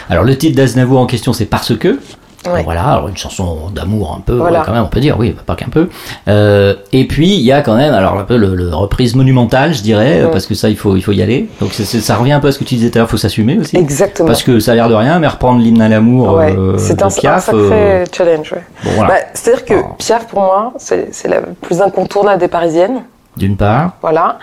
Alors 0.09 0.23
le 0.23 0.37
titre 0.37 0.57
d'Aznavour 0.57 0.99
en 0.99 1.05
question 1.05 1.33
c'est 1.33 1.45
Parce 1.45 1.77
que. 1.77 1.99
Ouais. 2.53 2.63
Voilà, 2.63 2.83
alors 2.85 3.07
une 3.09 3.17
chanson 3.17 3.69
d'amour 3.73 4.15
un 4.17 4.21
peu, 4.21 4.35
Voilà. 4.35 4.59
ouais, 4.59 4.65
quand 4.65 4.71
même, 4.73 4.83
on 4.83 4.87
peut 4.87 4.99
dire, 4.99 5.17
oui, 5.19 5.35
pas 5.45 5.55
qu'un 5.55 5.69
peu. 5.69 5.89
Euh, 6.27 6.75
et 6.93 7.05
puis 7.07 7.35
il 7.35 7.41
y 7.41 7.51
a 7.51 7.61
quand 7.61 7.75
même, 7.75 7.93
alors 7.93 8.17
un 8.17 8.23
peu 8.23 8.37
le, 8.37 8.55
le 8.55 8.73
reprise 8.73 9.15
monumentale, 9.15 9.73
je 9.73 9.81
dirais, 9.81 10.23
Ouais. 10.23 10.31
parce 10.31 10.45
que 10.45 10.55
ça 10.55 10.69
il 10.69 10.77
faut 10.77 10.95
il 10.95 11.01
faut 11.01 11.11
y 11.11 11.21
aller. 11.21 11.49
Donc 11.59 11.73
ça 11.73 12.15
revient 12.15 12.31
un 12.33 12.39
peu 12.39 12.47
à 12.47 12.51
ce 12.51 12.59
que 12.59 12.63
tu 12.63 12.75
disais 12.75 12.89
tout 12.89 12.97
à 12.97 13.01
l'heure, 13.01 13.09
faut 13.09 13.17
s'assumer 13.17 13.57
aussi. 13.57 13.75
Exactement. 13.77 14.27
Parce 14.27 14.43
que 14.43 14.59
ça 14.59 14.71
a 14.71 14.75
l'air 14.75 14.89
de 14.89 14.95
rien, 14.95 15.19
mais 15.19 15.27
reprendre 15.27 15.59
l'hymne 15.61 15.81
à 15.81 15.89
l'amour 15.89 16.39
euh, 16.39 16.75
c'est 16.77 17.01
un, 17.03 17.09
sacré 17.09 17.51
euh, 17.53 18.05
challenge. 18.15 18.53
Bon, 18.83 18.91
voilà. 18.95 19.13
Bah, 19.13 19.19
C'est-à-dire 19.33 19.65
que 19.65 19.73
Alors. 19.73 19.95
Piaf, 19.97 20.27
pour 20.27 20.39
moi, 20.41 20.73
c'est 20.77 21.09
c'est 21.13 21.27
la 21.27 21.41
plus 21.41 21.81
incontournable 21.81 22.39
des 22.39 22.47
parisiennes. 22.47 23.01
d'une 23.35 23.57
part. 23.57 23.91
Voilà. 24.01 24.37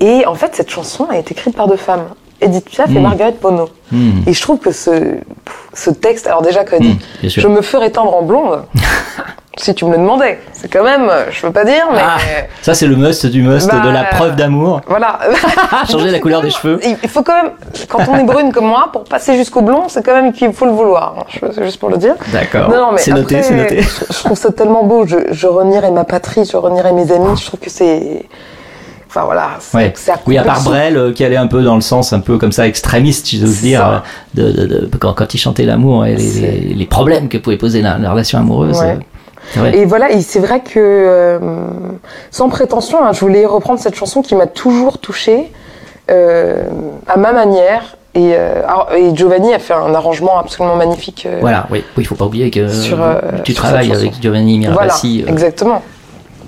Et 0.00 0.24
en 0.26 0.34
fait, 0.34 0.54
cette 0.54 0.70
chanson 0.70 1.06
a 1.10 1.16
été 1.18 1.32
écrite 1.32 1.56
par 1.56 1.68
deux 1.68 1.76
femmes, 1.76 2.04
Edith 2.40 2.68
Piaf 2.70 2.90
et 2.90 2.98
Mm. 2.98 3.02
Marguerite 3.02 3.40
Bono. 3.40 3.68
Hmm. 3.90 4.20
Et 4.26 4.32
je 4.32 4.40
trouve 4.42 4.58
que 4.58 4.70
ce, 4.70 4.90
ce 5.74 5.90
texte, 5.90 6.26
alors 6.26 6.42
déjà 6.42 6.64
que 6.64 6.76
dit, 6.76 6.98
Mm, 7.22 7.28
sûr. 7.28 7.42
je 7.42 7.48
me 7.48 7.62
ferais 7.62 7.90
tendre 7.90 8.14
en 8.14 8.22
blonde, 8.22 8.62
si 9.56 9.74
tu 9.74 9.84
me 9.86 9.92
le 9.92 9.96
demandais. 9.98 10.38
C'est 10.52 10.68
quand 10.72 10.84
même, 10.84 11.10
je 11.32 11.40
peux 11.42 11.50
pas 11.50 11.64
dire, 11.64 11.88
mais 11.92 11.98
Ah, 12.00 12.18
ça 12.62 12.74
c'est 12.74 12.86
le 12.86 12.94
must 12.96 13.26
du 13.26 13.42
must 13.42 13.66
Bah, 13.68 13.80
de 13.80 13.88
la 13.90 14.04
preuve 14.04 14.36
d'amour. 14.36 14.80
voilà. 14.86 15.18
Changer 15.90 16.10
la 16.12 16.20
couleur 16.20 16.42
des 16.42 16.50
cheveux. 16.50 16.78
Il 17.02 17.08
faut 17.08 17.22
quand 17.22 17.42
même, 17.42 17.52
quand 17.88 18.00
on 18.08 18.16
est 18.16 18.24
brune 18.24 18.52
comme 18.52 18.66
moi, 18.66 18.90
pour 18.92 19.02
passer 19.04 19.36
jusqu'au 19.36 19.62
blond, 19.62 19.84
c'est 19.88 20.04
quand 20.04 20.14
même 20.14 20.32
qu'il 20.32 20.52
faut 20.52 20.66
le 20.66 20.70
vouloir. 20.72 21.26
C'est 21.54 21.64
juste 21.64 21.80
pour 21.80 21.88
le 21.88 21.96
dire. 21.96 22.14
D'accord. 22.32 22.70
Non, 22.70 22.76
non, 22.76 22.92
mais 22.92 22.98
C'est 22.98 23.10
noté, 23.12 23.42
c'est 23.42 23.54
noté. 23.54 23.82
Je, 23.82 23.88
je 24.12 24.18
trouve 24.24 24.38
ça 24.38 24.52
tellement 24.52 24.84
beau. 24.84 25.06
Je, 25.06 25.16
je 25.32 25.46
renierai 25.48 25.90
ma 25.90 26.04
patrie, 26.04 26.44
je 26.44 26.56
renierai 26.56 26.92
mes 26.92 27.10
amis. 27.10 27.36
Je 27.40 27.46
trouve 27.46 27.58
que 27.60 27.70
c'est. 27.70 28.26
Enfin 29.18 29.24
voilà. 29.26 29.48
c'est- 29.60 29.76
Ouais. 29.76 29.92
Oui, 30.26 30.38
à 30.38 30.44
part. 30.44 30.62
Brel, 30.62 30.96
euh, 30.96 31.12
qui 31.12 31.24
allait 31.24 31.36
un 31.36 31.46
peu 31.48 31.62
dans 31.62 31.74
le 31.74 31.80
sens 31.80 32.12
un 32.12 32.20
peu 32.20 32.38
comme 32.38 32.52
ça 32.52 32.66
extrémiste, 32.68 33.28
j'ose 33.34 33.50
C'est 33.52 33.62
dire, 33.66 33.86
euh, 33.86 33.98
de, 34.34 34.52
de- 34.52 34.66
de- 34.86 34.96
quand, 34.98 35.12
quand 35.14 35.34
il 35.34 35.38
chantait 35.38 35.64
l'amour 35.64 36.06
et 36.06 36.14
les, 36.14 36.22
C'est- 36.28 36.40
les- 36.40 36.74
les 36.74 36.86
problèmes 36.86 37.28
que 37.28 37.38
pouvait 37.38 37.56
poser 37.56 37.82
la, 37.82 37.98
la 37.98 38.10
relation 38.12 38.38
amoureuse. 38.38 38.78
Ouais. 38.80 38.96
euh. 39.58 39.72
Et 39.72 39.84
voilà, 39.86 40.10
et 40.12 40.20
c'est 40.20 40.40
vrai 40.40 40.60
que, 40.60 40.74
euh, 40.78 41.38
sans 42.30 42.48
prétention, 42.48 43.02
hein, 43.04 43.12
je 43.12 43.20
voulais 43.20 43.44
reprendre 43.46 43.80
cette 43.80 43.94
chanson 43.96 44.22
qui 44.22 44.34
m'a 44.34 44.46
toujours 44.46 44.98
touchée, 44.98 45.50
euh, 46.10 46.62
à 47.06 47.16
ma 47.16 47.32
manière. 47.32 47.96
Et, 48.14 48.32
euh, 48.34 48.62
Giovanni 49.14 49.52
a 49.54 49.58
fait 49.58 49.74
un 49.74 49.94
arrangement 49.94 50.38
absolument 50.38 50.76
magnifique. 50.76 51.26
Voilà, 51.40 51.66
oui, 51.70 51.84
oui, 51.96 52.02
il 52.02 52.06
faut 52.06 52.14
pas 52.14 52.24
oublier 52.24 52.50
que 52.50 52.68
Sur, 52.68 52.98
tu 53.44 53.52
sur 53.52 53.62
travailles 53.62 53.92
avec 53.92 54.20
Giovanni 54.20 54.58
Mirabassi 54.58 55.24
exactement. 55.26 55.82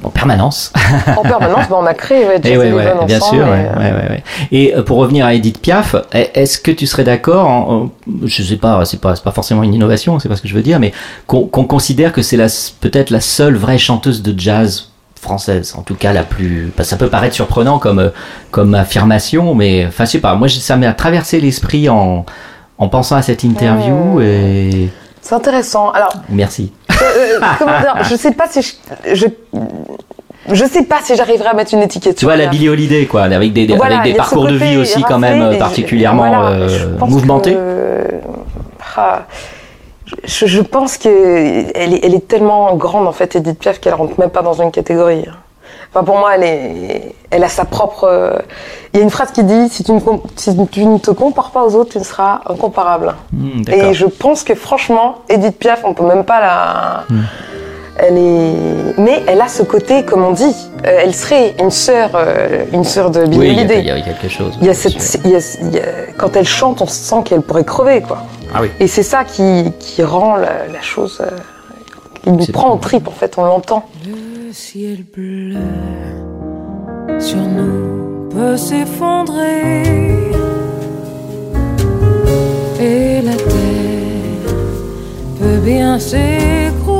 En 0.02 0.11
permanence. 0.11 0.73
En 1.16 1.23
permanence, 1.23 1.69
bah, 1.69 1.76
on 1.80 1.87
a 1.87 1.95
créé 1.95 2.26
ouais, 2.26 2.38
Et 2.38 2.42
Jazz 2.49 2.59
ouais, 2.59 2.66
Eleven 2.69 2.99
ouais, 2.99 3.04
bien 3.07 3.16
ensemble, 3.19 3.42
sûr. 3.45 3.54
et, 3.54 3.69
euh. 3.80 4.16
Et 4.52 4.75
euh, 4.76 4.83
pour 4.83 4.99
revenir 4.99 5.26
à 5.26 5.35
Edith 5.35 5.61
Piaf, 5.61 5.95
est- 6.12 6.30
est-ce 6.35 6.59
que 6.59 6.71
tu 6.71 6.87
serais 6.87 7.04
d'accord 7.04 7.88
Je 8.25 8.42
sais 8.42 8.57
pas, 8.57 8.85
c'est 8.85 9.00
pas, 9.00 9.14
pas 9.14 9.30
forcément 9.33 9.62
une 9.62 9.75
innovation, 9.75 10.19
c'est 10.19 10.28
pas 10.28 10.37
ce 10.37 10.42
que 10.42 10.49
je 10.49 10.54
veux 10.54 10.62
dire, 10.62 10.78
mais 10.80 10.92
qu'on 11.26 11.47
considère 11.47 12.12
que 12.12 12.23
c'est 12.23 12.38
peut-être 12.80 13.11
la 13.11 13.21
seule 13.21 13.57
vraie 13.57 13.78
chanteuse 13.78 14.23
de 14.23 14.38
jazz 14.38 14.88
française, 15.21 15.75
en 15.76 15.83
tout 15.83 15.95
cas 15.97 16.12
la 16.14 16.23
plus. 16.23 16.73
que 16.75 16.83
ça 16.83 16.97
peut 16.97 17.09
paraître 17.09 17.35
surprenant 17.35 17.78
comme 17.78 17.99
euh, 17.99 18.09
comme 18.50 18.75
affirmation, 18.75 19.54
mais 19.54 19.85
enfin 19.87 20.07
je 20.07 20.12
sais 20.12 20.19
pas. 20.21 20.35
Moi 20.35 20.49
ça 20.49 20.76
m'a 20.76 20.92
traversé 20.95 21.40
l'esprit 21.40 21.88
en 21.90 22.25
en 22.78 22.88
pensant 22.88 23.16
à 23.16 23.23
cette 23.23 23.45
interview 23.45 24.21
et 24.23 24.88
C'est 25.21 25.35
intéressant. 25.35 25.90
Alors, 25.90 26.14
merci. 26.30 26.73
Euh, 27.02 27.40
comment 27.59 27.80
dire, 27.80 27.97
je 28.02 28.14
sais 28.16 28.33
pas 28.33 28.47
si 28.49 28.62
je, 28.62 29.14
je, 29.14 29.26
je 30.52 30.64
sais 30.64 30.85
pas 30.85 30.99
si 31.02 31.14
j'arriverai 31.16 31.49
à 31.49 31.54
mettre 31.54 31.75
une 31.75 31.83
étiquette. 31.83 32.16
Tu 32.16 32.25
vois 32.25 32.37
la. 32.37 32.47
Billie 32.47 32.69
Holiday 32.69 33.07
quoi, 33.07 33.23
avec 33.25 33.52
des, 33.52 33.66
Voilà, 33.76 34.00
avec 34.00 34.12
des 34.12 34.16
parcours 34.16 34.47
de 34.47 34.54
vie 34.57 34.76
aussi 34.76 35.02
quand 35.02 35.19
même 35.19 35.42
euh, 35.42 35.59
particulièrement 35.59 36.26
voilà, 36.28 36.49
euh, 36.50 36.69
je 36.69 36.87
pense 36.87 37.11
mouvementés. 37.11 37.54
que- 37.54 38.04
ah, 38.97 39.26
je, 40.25 40.47
je 40.47 40.61
pense 40.61 40.99
que 40.99 41.09
elle 41.75 41.95
est, 41.95 42.04
elle 42.04 42.14
est 42.14 42.26
tellement 42.26 42.75
grande 42.75 43.07
en 43.07 43.12
fait 43.12 43.37
Edith 43.37 43.59
Piaf 43.59 43.78
qu'elle 43.80 43.95
rentre 43.95 44.19
même 44.19 44.30
pas 44.30 44.42
dans 44.42 44.54
une 44.61 44.71
catégorie. 44.73 45.25
Enfin, 45.92 46.04
pour 46.04 46.18
moi, 46.18 46.37
elle, 46.37 46.44
est, 46.44 47.14
elle 47.30 47.42
a 47.42 47.49
sa 47.49 47.64
propre. 47.64 48.04
euh, 48.04 48.37
Il 48.92 48.99
y 48.99 49.00
a 49.00 49.02
une 49.02 49.11
phrase 49.11 49.32
qui 49.32 49.42
dit 49.42 49.68
si 49.68 49.82
tu, 49.82 49.90
ne, 49.92 49.99
com- 50.00 50.20
si 50.37 50.56
tu 50.70 50.85
ne 50.87 50.99
te 50.99 51.11
compares 51.11 51.50
pas 51.50 51.64
aux 51.64 51.75
autres, 51.75 51.90
tu 51.92 51.99
ne 51.99 52.04
seras 52.04 52.40
incomparable. 52.49 53.14
Hmm. 53.32 53.62
Et 53.68 53.92
je 53.92 54.06
pense 54.06 54.44
que 54.44 54.54
franchement, 54.54 55.16
Edith 55.28 55.59
Piaf, 55.59 55.80
on 55.85 55.94
peut 55.94 56.04
même 56.06 56.25
pas 56.25 56.40
la. 56.40 57.04
Hmm. 57.09 57.23
Elle 57.99 58.16
est. 58.18 58.99
Mais 58.99 59.23
elle 59.26 59.40
a 59.40 59.49
ce 59.49 59.62
côté, 59.64 60.04
comme 60.04 60.25
on 60.25 60.30
dit, 60.30 60.54
euh, 60.87 61.00
elle 61.02 61.14
serait 61.14 61.54
une 61.61 61.70
sœur, 61.73 62.11
euh, 62.14 62.64
une 62.73 62.85
sœur 62.85 63.11
de 63.11 63.25
Billie 63.26 63.38
Oui, 63.38 63.49
il 63.49 63.54
y 63.54 63.59
a- 63.59 63.64
Holiday. 63.64 63.80
il 63.80 63.87
y 63.87 63.90
a 63.90 64.00
quelque 64.00 64.28
chose. 64.28 64.54
Il 64.61 64.66
y 64.66 64.70
a 64.70 64.73
bien 64.73 64.80
cette, 64.80 65.00
sûr. 65.02 65.20
il 65.25 65.30
y 65.32 65.37
a- 65.37 65.59
il 65.61 65.75
y 65.75 65.78
a- 65.80 66.12
quand 66.16 66.37
elle 66.37 66.47
chante, 66.47 66.80
on 66.82 66.87
sent 66.87 67.23
qu'elle 67.25 67.42
pourrait 67.42 67.64
crever, 67.64 68.00
quoi. 68.00 68.18
Ah 68.54 68.59
oui. 68.62 68.70
Et 68.78 68.87
c'est 68.87 69.02
ça 69.02 69.25
qui, 69.25 69.73
qui 69.80 70.02
rend 70.04 70.37
la, 70.37 70.68
la 70.73 70.80
chose, 70.82 71.20
euh, 71.20 71.30
qui 72.23 72.30
nous 72.30 72.47
prend 72.52 72.68
bon. 72.68 72.75
au 72.76 72.78
trip, 72.78 73.09
en 73.09 73.12
fait, 73.12 73.35
on 73.38 73.44
l'entend. 73.44 73.85
Le 74.50 74.54
ciel 74.54 75.04
bleu 75.14 75.61
sur 77.21 77.37
nous 77.37 78.28
peut 78.30 78.57
s'effondrer 78.57 79.83
et 82.80 83.23
la 83.23 83.37
terre 83.37 84.54
peut 85.38 85.61
bien 85.64 86.00
s'écrouler. 86.00 87.00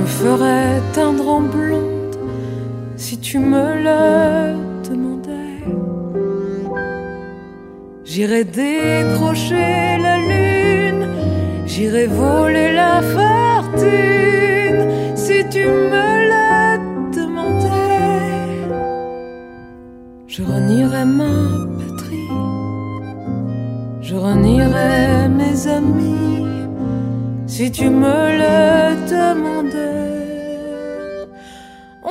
Me 0.00 0.06
ferai 0.06 0.80
teindre 0.94 1.28
en 1.28 1.42
blonde 1.42 2.16
si 2.96 3.18
tu 3.18 3.38
me 3.38 3.66
le 3.86 4.02
demandais. 4.88 5.60
J'irai 8.04 8.44
décrocher 8.44 9.98
la 10.06 10.16
lune, 10.30 11.06
j'irai 11.66 12.06
voler 12.06 12.72
la 12.72 12.96
fortune 13.14 14.82
si 15.14 15.38
tu 15.54 15.64
me 15.92 16.08
le 16.32 16.48
demandais. 17.18 18.58
Je 20.26 20.42
renierai 20.42 21.04
ma 21.04 21.34
patrie, 21.78 22.34
je 24.00 24.14
renierai 24.14 25.28
mes 25.40 25.58
amis 25.78 26.46
si 27.46 27.70
tu 27.70 27.90
me 27.90 28.18
le 28.40 28.56
demandais. 29.14 29.59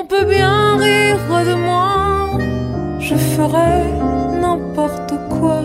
Peut 0.09 0.25
bien 0.25 0.75
rire 0.77 1.19
de 1.45 1.53
moi, 1.53 2.39
je 2.99 3.13
ferai 3.13 3.83
n'importe 4.41 5.13
quoi. 5.29 5.61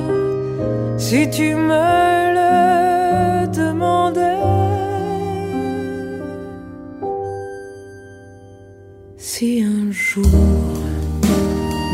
Si 0.98 1.30
tu 1.30 1.54
me 1.54 1.87
le 2.38 3.46
demandais. 3.46 4.20
Si 9.16 9.62
un 9.62 9.90
jour 9.90 10.26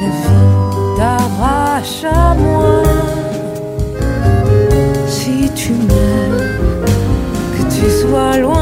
la 0.02 0.10
vie 0.20 0.96
t'arrache 0.98 2.04
à 2.04 2.34
moi, 2.34 2.82
si 5.06 5.48
tu 5.54 5.70
m'aimes, 5.72 6.84
que 7.54 7.62
tu 7.74 7.86
sois 8.00 8.36
loin 8.38 8.59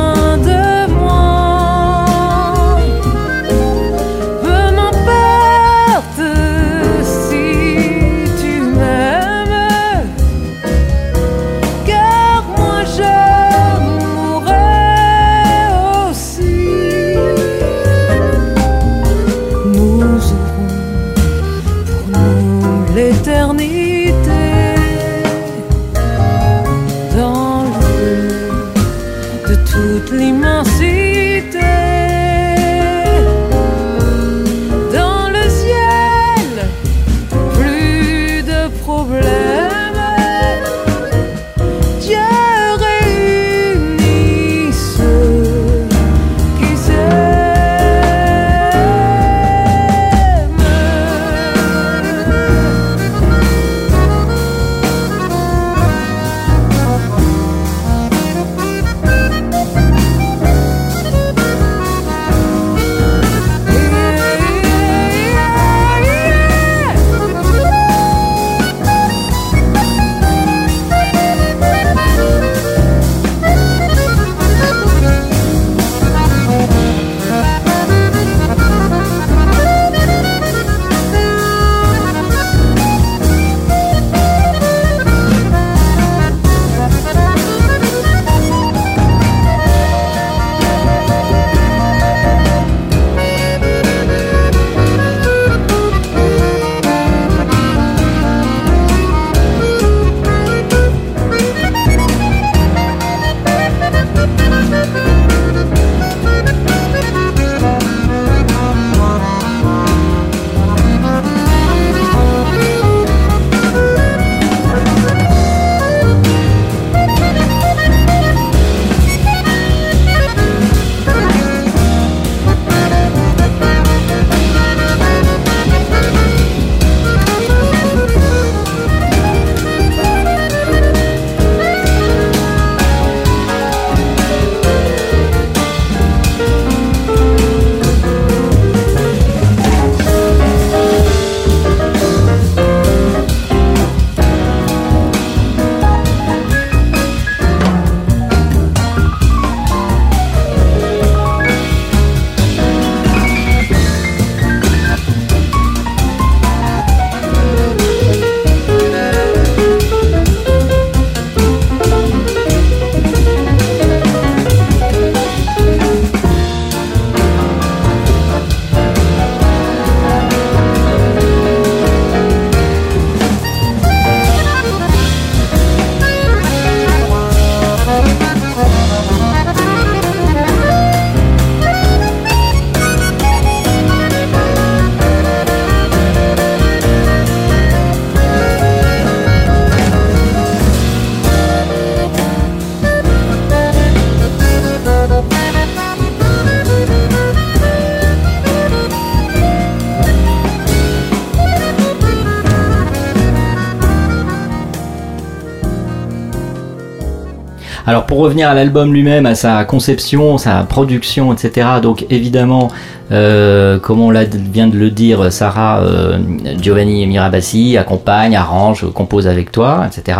Alors 207.89 208.05
pour 208.05 208.19
revenir 208.19 208.51
à 208.51 208.55
l'album 208.55 208.93
lui-même, 208.93 209.25
à 209.25 209.35
sa 209.35 209.65
conception, 209.65 210.37
sa 210.37 210.63
production, 210.65 211.33
etc. 211.33 211.67
Donc 211.83 212.05
évidemment, 212.11 212.69
euh, 213.13 213.79
comme 213.79 214.01
on 214.03 214.11
l'a- 214.11 214.25
vient 214.25 214.67
de 214.67 214.77
le 214.77 214.91
dire, 214.91 215.33
Sarah, 215.33 215.81
euh, 215.81 216.19
Giovanni 216.61 217.07
Mirabassi 217.07 217.79
accompagne, 217.79 218.37
arrange, 218.37 218.85
compose 218.93 219.27
avec 219.27 219.51
toi, 219.51 219.87
etc. 219.87 220.19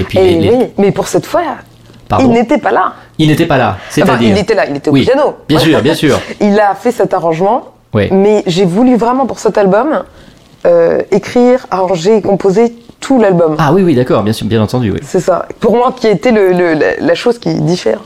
Et 0.00 0.04
puis 0.04 0.18
Et 0.18 0.22
les- 0.22 0.40
les- 0.40 0.50
oui, 0.56 0.64
mais 0.78 0.92
pour 0.92 1.08
cette 1.08 1.26
fois, 1.26 1.42
Pardon 2.08 2.24
il 2.28 2.32
n'était 2.32 2.58
pas 2.58 2.72
là. 2.72 2.94
il 3.18 3.28
n'était 3.28 3.46
pas 3.46 3.58
là, 3.58 3.76
Enfin, 3.76 3.84
c'est-à-dire. 3.90 4.30
il 4.30 4.38
était 4.38 4.54
là, 4.54 4.64
il 4.68 4.76
était 4.76 4.88
au 4.88 4.92
Oui, 4.94 5.02
piano. 5.04 5.36
Bien 5.48 5.58
sûr, 5.58 5.82
bien 5.82 5.94
sûr. 5.94 6.18
Il 6.40 6.58
a 6.58 6.74
fait 6.74 6.90
cet 6.90 7.12
arrangement, 7.12 7.66
Oui. 7.94 8.08
mais 8.10 8.42
j'ai 8.46 8.64
voulu 8.64 8.96
vraiment 8.96 9.26
pour 9.26 9.38
cet 9.38 9.58
album 9.58 10.04
euh, 10.66 11.00
écrire, 11.10 11.66
arranger 11.70 12.16
et 12.16 12.22
composer 12.22 12.74
tout 13.00 13.18
l'album. 13.18 13.56
Ah 13.58 13.72
oui, 13.72 13.82
oui, 13.82 13.94
d'accord, 13.94 14.22
bien 14.22 14.32
sûr, 14.32 14.46
bien 14.46 14.62
entendu, 14.62 14.90
oui. 14.92 14.98
C'est 15.02 15.20
ça. 15.20 15.46
Pour 15.58 15.74
moi, 15.74 15.94
qui 15.98 16.06
était 16.06 16.32
le, 16.32 16.52
le- 16.52 16.74
la, 16.74 16.96
la 17.00 17.14
chose 17.14 17.38
qui 17.38 17.52
diffère. 17.54 18.00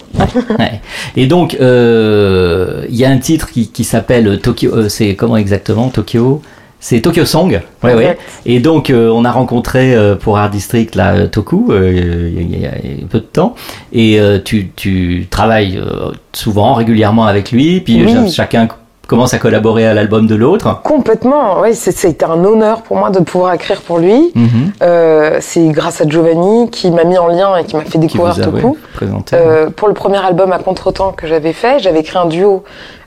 Ouais. 0.59 0.81
Et 1.17 1.27
donc, 1.27 1.57
euh, 1.61 2.85
il 2.89 2.97
y 2.97 3.05
a 3.05 3.11
un 3.11 3.19
titre 3.19 3.51
qui, 3.51 3.69
qui 3.69 3.85
s'appelle 3.85 4.39
Tokyo. 4.41 4.71
euh, 4.75 4.89
c'est 4.89 5.15
comment 5.17 5.37
exactement 5.37 5.89
Tokyo? 5.89 6.41
C'est 6.81 7.01
Tokyo 7.01 7.25
Song. 7.25 7.61
Ouais, 7.83 7.95
ouais. 7.95 8.19
Et 8.45 8.61
donc, 8.61 8.91
euh, 8.91 9.09
on 9.11 9.25
a 9.25 9.33
rencontré 9.33 9.95
euh, 9.95 10.17
pour 10.17 10.37
Art 10.37 10.51
District 10.51 10.95
là, 10.95 11.27
Toku 11.29 11.69
euh, 11.71 12.31
il 12.37 12.55
y, 12.59 12.61
y 12.61 12.67
a 12.67 12.73
peu 13.09 13.21
de 13.21 13.25
temps. 13.25 13.55
Et 13.93 14.21
euh, 14.21 14.39
tu, 14.45 14.69
tu 14.77 15.27
travailles 15.31 15.79
euh, 15.79 16.13
souvent, 16.35 16.75
régulièrement 16.75 17.25
avec 17.25 17.53
lui. 17.53 17.81
Puis 17.81 18.05
Oui. 18.05 18.31
chacun 18.31 18.69
commence 19.07 19.35
à 19.35 19.39
collaborer 19.39 19.87
à 19.87 19.95
l'album 19.95 20.27
de 20.27 20.35
l'autre. 20.35 20.81
Complètement. 20.83 21.61
Oui, 21.61 21.75
c'est- 21.75 21.93
c'était 21.93 22.25
un 22.25 22.43
honneur 22.45 22.83
pour 22.83 22.97
moi 22.97 23.11
de 23.11 23.21
pouvoir 23.21 23.53
écrire 23.55 23.81
pour 23.83 23.99
lui. 23.99 24.33
Mhm. 24.35 24.73
Euh, 24.83 25.39
c'est 25.41 25.67
grâce 25.69 26.01
à 26.01 26.07
Giovanni 26.09 26.71
qui 26.71 26.91
m'a 26.91 27.05
mis 27.05 27.19
en 27.19 27.29
lien 27.29 27.57
et 27.57 27.65
qui 27.65 27.77
m'a 27.77 27.85
fait 27.85 27.99
découvrir 27.99 28.37
ouais, 28.53 28.63
présenté. 28.95 29.37
Euh, 29.37 29.71
pour 29.71 29.89
le 29.89 29.95
premier 29.95 30.19
album 30.25 30.53
à 30.53 30.59
contre-temps 30.59 31.13
que 31.13 31.27
j'avais 31.27 31.53
fait, 31.53 31.79
j'avais 31.81 32.01
écrit 32.01 32.19
un 32.19 32.27
duo 32.27 32.65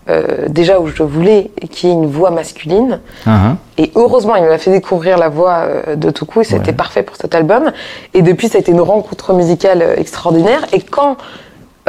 euh, 0.10 0.46
déjà 0.48 0.80
où 0.80 0.88
je 0.88 1.04
voulais 1.04 1.52
qui 1.70 1.88
est 1.88 1.92
une 1.92 2.06
voix 2.06 2.30
masculine. 2.32 3.02
Ah, 3.26 3.32
hein. 3.32 3.58
Et 3.78 3.92
heureusement, 3.96 4.36
il 4.38 4.46
m'a 4.46 4.58
fait 4.58 4.72
découvrir 4.72 5.18
la 5.18 5.28
voix 5.28 5.64
euh, 5.66 5.96
de 5.98 6.10
Toku 6.12 6.40
et 6.42 6.44
c'était 6.46 6.72
parfait 6.72 7.04
pour 7.04 7.18
cet 7.18 7.36
album. 7.36 7.72
Et 8.14 8.22
depuis, 8.22 8.48
ça 8.48 8.58
a 8.58 8.62
été 8.62 8.72
une 8.72 8.80
rencontre 8.80 9.34
musicale 9.34 9.82
euh, 9.82 9.96
extraordinaire. 9.98 10.62
Et 10.72 10.80
quand 10.80 11.18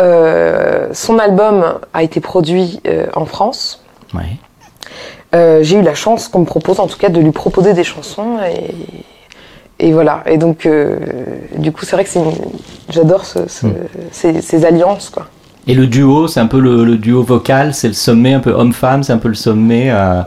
euh, 0.01 0.89
son 0.93 1.19
album 1.19 1.65
a 1.95 2.03
été 2.03 2.21
produit 2.21 2.81
en 3.15 3.25
France, 3.25 3.83
Ouais. 4.15 4.37
euh, 5.35 5.63
j'ai 5.63 5.79
eu 5.79 5.83
la 5.83 5.95
chance 5.95 6.29
qu'on 6.29 6.41
me 6.41 6.45
propose, 6.47 6.81
en 6.81 6.87
tout 6.87 6.97
cas, 6.99 7.09
de 7.11 7.21
lui 7.21 7.33
proposer 7.33 7.75
des 7.75 7.85
chansons. 7.85 8.39
Et, 9.81 9.87
et 9.89 9.93
voilà. 9.93 10.23
Et 10.27 10.39
donc, 10.39 10.65
euh, 10.67 10.99
du 11.57 11.73
coup, 11.73 11.85
c'est 11.85 11.95
vrai 11.97 12.05
que 12.05 12.19
une- 12.19 12.33
j'adore 12.89 13.25
ce- 13.25 13.47
ce- 13.49 13.67
Hmm. 13.67 13.75
ces, 14.13 14.41
ces 14.41 14.65
alliances, 14.65 15.11
quoi. 15.11 15.27
Et 15.67 15.75
le 15.75 15.87
duo, 15.87 16.29
c'est 16.29 16.41
un 16.41 16.47
peu 16.47 16.61
le, 16.61 16.85
le 16.85 16.97
duo 16.97 17.23
vocal, 17.23 17.75
c'est 17.75 17.89
le 17.89 17.95
sommet 17.95 18.33
un 18.33 18.41
peu 18.41 18.53
homme-femme, 18.53 19.03
c'est 19.03 19.13
un 19.13 19.19
peu 19.19 19.29
le 19.29 19.35
sommet. 19.35 19.91
euh, 19.91 20.23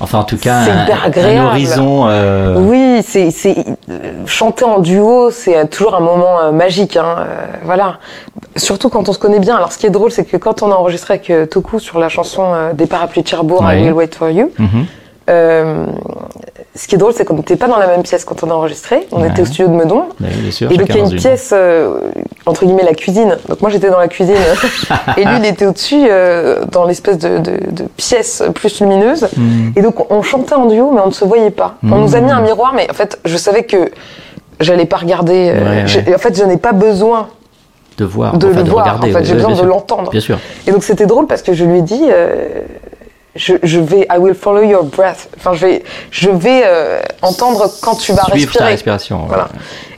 enfin, 0.00 0.18
en 0.18 0.24
tout 0.24 0.36
cas, 0.36 0.58
un, 0.70 0.86
un 1.38 1.46
horizon. 1.46 2.04
euh, 2.08 2.56
Oui, 2.58 3.02
c'est 3.06 3.30
c'est- 3.30 3.64
euh, 3.90 4.24
chanter 4.26 4.64
en 4.64 4.78
duo, 4.78 5.30
c'est 5.30 5.56
euh, 5.56 5.64
toujours 5.64 5.94
un 5.94 6.00
moment 6.00 6.40
euh, 6.40 6.50
magique. 6.52 6.96
Hein, 6.96 7.16
euh, 7.18 7.24
voilà. 7.64 7.98
Surtout 8.56 8.88
quand 8.88 9.08
on 9.08 9.12
se 9.12 9.18
connaît 9.18 9.40
bien. 9.40 9.56
Alors, 9.56 9.72
ce 9.72 9.78
qui 9.78 9.86
est 9.86 9.90
drôle, 9.90 10.10
c'est 10.10 10.24
que 10.24 10.36
quand 10.36 10.62
on 10.62 10.70
a 10.72 10.74
enregistré 10.74 11.14
avec 11.14 11.30
euh, 11.30 11.46
Toku 11.46 11.78
sur 11.78 11.98
la 11.98 12.08
chanson 12.08 12.52
des 12.74 12.86
parapluies 12.86 13.22
de 13.22 13.28
Cherbourg, 13.28 13.62
Ouais. 13.62 13.80
I 13.80 13.84
Will 13.84 13.92
Wait 13.94 14.14
for 14.14 14.28
You. 14.30 14.50
mhm. 14.58 14.86
Ce 16.78 16.86
qui 16.88 16.94
est 16.94 16.98
drôle, 16.98 17.12
c'est 17.12 17.24
qu'on 17.24 17.34
n'était 17.34 17.56
pas 17.56 17.66
dans 17.66 17.76
la 17.78 17.86
même 17.88 18.02
pièce 18.02 18.24
quand 18.24 18.42
on 18.44 18.50
a 18.50 18.54
enregistré. 18.54 19.06
On 19.12 19.20
Ouais. 19.20 19.28
était 19.28 19.42
au 19.42 19.44
studio 19.44 19.66
de 19.68 19.72
Meudon. 19.74 20.04
Oui, 20.20 20.28
bien 20.40 20.50
sûr, 20.50 20.70
Et 20.70 20.76
donc 20.76 20.86
il 20.90 20.96
y 20.96 21.00
a 21.00 21.02
une 21.04 21.16
pièce, 21.16 21.50
euh, 21.52 21.98
entre 22.46 22.64
guillemets, 22.64 22.84
la 22.84 22.94
cuisine. 22.94 23.36
Donc 23.48 23.60
moi 23.60 23.68
j'étais 23.70 23.90
dans 23.90 23.98
la 23.98 24.08
cuisine 24.08 24.36
et 25.16 25.24
lui 25.24 25.36
il 25.38 25.44
était 25.44 25.66
au-dessus 25.66 26.06
euh, 26.08 26.64
dans 26.70 26.84
l'espèce 26.84 27.18
de, 27.18 27.38
de- 27.38 27.70
de 27.72 27.84
pièce 27.96 28.42
plus 28.54 28.80
lumineuse. 28.80 29.26
Mhm. 29.36 29.72
Et 29.76 29.82
donc 29.82 30.10
on 30.12 30.22
chantait 30.22 30.54
en 30.54 30.66
duo 30.66 30.92
mais 30.92 31.00
on 31.00 31.08
ne 31.08 31.12
se 31.12 31.24
voyait 31.24 31.50
pas. 31.50 31.74
On 31.82 31.86
Mhm. 31.96 32.00
nous 32.02 32.14
a 32.16 32.20
mis 32.20 32.30
un 32.30 32.40
miroir 32.42 32.72
mais 32.76 32.86
en 32.90 32.94
fait 32.94 33.18
je 33.24 33.36
savais 33.36 33.64
que 33.64 33.90
j'allais 34.60 34.86
pas 34.86 34.98
regarder. 34.98 35.50
euh, 35.54 35.84
Ouais. 35.84 36.14
En 36.14 36.18
fait 36.18 36.36
je 36.38 36.44
n'ai 36.44 36.56
pas 36.58 36.72
besoin 36.72 37.28
De 37.96 38.04
voir, 38.04 38.38
de 38.38 38.46
enfin, 38.46 38.56
le 38.58 38.62
de 38.62 38.70
voir. 38.70 38.84
regarder. 38.84 39.10
en 39.14 39.18
fait 39.18 39.24
j'ai 39.24 39.34
besoin 39.34 39.52
de 39.54 39.62
l'entendre. 39.62 40.10
Bien 40.12 40.20
sûr. 40.20 40.38
Et 40.68 40.70
donc 40.70 40.84
c'était 40.84 41.06
drôle 41.06 41.26
parce 41.26 41.42
que 41.42 41.52
je 41.52 41.64
lui 41.64 41.78
ai 41.78 41.82
dit, 41.82 42.04
euh, 42.08 42.60
je, 43.38 43.54
je 43.62 43.80
vais, 43.80 44.06
I 44.10 44.18
will 44.18 44.34
follow 44.34 44.62
your 44.62 44.84
breath. 44.84 45.28
Enfin, 45.38 45.54
je 45.54 45.66
vais, 45.66 45.84
je 46.10 46.28
vais 46.30 46.62
euh, 46.64 47.00
entendre 47.22 47.70
quand 47.80 47.94
tu 47.96 48.12
vas 48.12 48.24
Suivre 48.24 48.52
ta 48.52 48.64
respirer. 48.64 48.64
respiration. 48.70 49.20
ouais. 49.22 49.28
Voilà. 49.28 49.48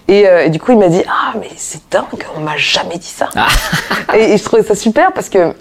Et, 0.09 0.27
euh, 0.29 0.45
et 0.45 0.51
du 0.51 0.59
coup, 0.61 0.73
il 0.73 0.79
m'a 0.79 0.89
dit, 0.89 1.03
ah, 1.09 1.35
mais 1.41 1.51
c'est 1.57 1.81
dingue, 1.91 2.05
on 2.37 2.41
m'a 2.41 2.57
jamais 2.57 2.99
dit 2.99 3.07
ça. 3.07 3.29
Ah. 3.37 3.47
et, 4.17 4.33
et 4.33 4.37
je 4.39 4.45
trouvais 4.45 4.63
ça 4.63 4.75
super 4.75 5.13
parce 5.13 5.29
que, 5.29 5.55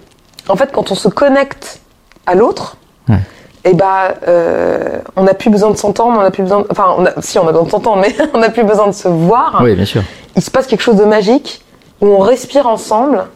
en 0.48 0.56
fait, 0.56 0.70
quand 0.72 0.90
on 0.90 0.94
se 0.94 1.08
connecte 1.08 1.80
à 2.26 2.34
l'autre, 2.34 2.76
Ouais. 3.08 3.18
et 3.64 3.74
bah, 3.74 4.14
euh, 4.28 4.98
on 5.16 5.22
n'a 5.24 5.34
plus 5.34 5.50
besoin 5.50 5.70
de 5.70 5.76
s'entendre, 5.76 6.18
on 6.18 6.22
n'a 6.22 6.30
plus 6.30 6.42
besoin, 6.42 6.60
de- 6.60 6.66
enfin, 6.70 6.94
on 6.98 7.06
a, 7.06 7.10
si 7.22 7.38
on 7.38 7.46
a 7.48 7.52
besoin 7.52 7.64
de 7.64 7.70
s'entendre, 7.70 8.02
mais 8.02 8.14
on 8.34 8.38
n'a 8.38 8.50
plus 8.50 8.64
besoin 8.64 8.86
de 8.88 8.92
se 8.92 9.08
voir. 9.08 9.60
Oui, 9.62 9.74
bien 9.74 9.84
sûr. 9.84 10.02
Il 10.36 10.42
se 10.42 10.50
passe 10.50 10.66
quelque 10.66 10.82
chose 10.82 10.96
de 10.96 11.04
magique 11.04 11.64
où 12.00 12.06
on 12.08 12.18
respire 12.18 12.66
ensemble. 12.66 13.26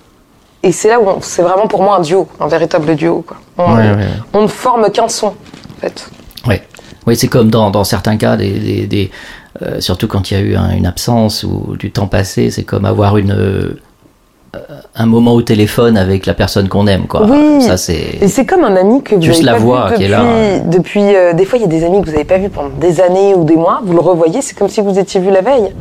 Et 0.64 0.72
c'est 0.72 0.88
là 0.88 0.98
où 1.00 1.04
c'est 1.20 1.42
vraiment 1.42 1.66
pour 1.68 1.82
moi 1.82 1.98
un 1.98 2.00
duo, 2.00 2.26
un 2.40 2.48
véritable 2.48 2.96
duo. 2.96 3.22
Quoi. 3.26 3.36
On, 3.58 3.74
Ouais, 3.76 3.82
ouais, 3.82 3.94
ouais. 3.96 4.06
on 4.32 4.42
ne 4.42 4.46
forme 4.48 4.90
qu'un 4.90 5.08
son, 5.08 5.28
en 5.28 5.80
fait. 5.80 6.08
Oui, 6.48 6.56
oui 7.06 7.14
c'est 7.16 7.28
comme 7.28 7.50
dans, 7.50 7.70
dans 7.70 7.84
certains 7.84 8.16
cas, 8.16 8.36
des, 8.36 8.50
des, 8.50 8.86
des, 8.86 9.10
euh, 9.62 9.80
surtout 9.80 10.08
quand 10.08 10.30
il 10.30 10.34
y 10.34 10.36
a 10.36 10.40
eu 10.40 10.56
un- 10.56 10.70
une 10.74 10.86
absence 10.86 11.44
ou 11.44 11.76
du 11.78 11.92
temps 11.92 12.06
passé, 12.08 12.50
c'est 12.50 12.64
comme 12.64 12.84
avoir 12.86 13.18
une, 13.18 13.30
euh, 13.32 13.76
un 14.94 15.06
moment 15.06 15.32
au 15.34 15.42
téléphone 15.42 15.96
avec 15.98 16.26
la 16.26 16.32
personne 16.34 16.68
qu'on 16.68 16.86
aime. 16.86 17.06
Quoi. 17.08 17.26
Oui. 17.26 17.60
Ça, 17.62 17.76
c'est... 17.76 18.18
Et 18.20 18.28
c'est 18.28 18.46
comme 18.46 18.64
un 18.64 18.76
ami 18.76 19.02
que 19.02 19.16
vous 19.16 19.22
Juste 19.22 19.38
avez 19.40 19.46
la 19.46 19.52
pas 19.54 19.58
voix 19.58 19.88
vu 19.90 19.96
qui 19.96 20.04
est 20.04 20.08
depuis, 20.08 20.12
là. 20.24 20.58
depuis 20.66 21.14
euh, 21.16 21.32
des 21.34 21.44
fois, 21.44 21.58
il 21.58 21.62
y 21.62 21.64
a 21.64 21.68
des 21.68 21.84
amis 21.84 22.00
que 22.00 22.06
vous 22.06 22.12
n'avez 22.12 22.24
pas 22.24 22.38
vus 22.38 22.48
pendant 22.50 22.70
des 22.70 23.00
années 23.00 23.34
ou 23.34 23.44
des 23.44 23.56
mois. 23.56 23.80
Vous 23.84 23.92
le 23.92 24.00
revoyez, 24.00 24.40
c'est 24.42 24.56
comme 24.56 24.68
si 24.68 24.80
vous 24.80 24.98
étiez 24.98 25.20
vu 25.20 25.30
la 25.30 25.40
veille. 25.42 25.72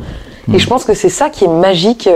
Hmm. 0.48 0.54
Et 0.56 0.58
je 0.58 0.66
pense 0.66 0.84
que 0.84 0.92
c'est 0.92 1.08
ça 1.08 1.30
qui 1.30 1.44
est 1.44 1.48
magique 1.48 2.08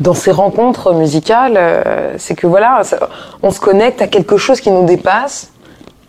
dans 0.00 0.14
ces 0.14 0.30
rencontres 0.32 0.92
musicales, 0.94 1.54
euh, 1.56 2.14
c'est 2.18 2.34
que 2.34 2.46
voilà, 2.46 2.80
ça- 2.82 3.08
on 3.42 3.50
se 3.50 3.60
connecte 3.60 4.02
à 4.02 4.06
quelque 4.06 4.36
chose 4.36 4.60
qui 4.60 4.70
nous 4.70 4.84
dépasse. 4.86 5.50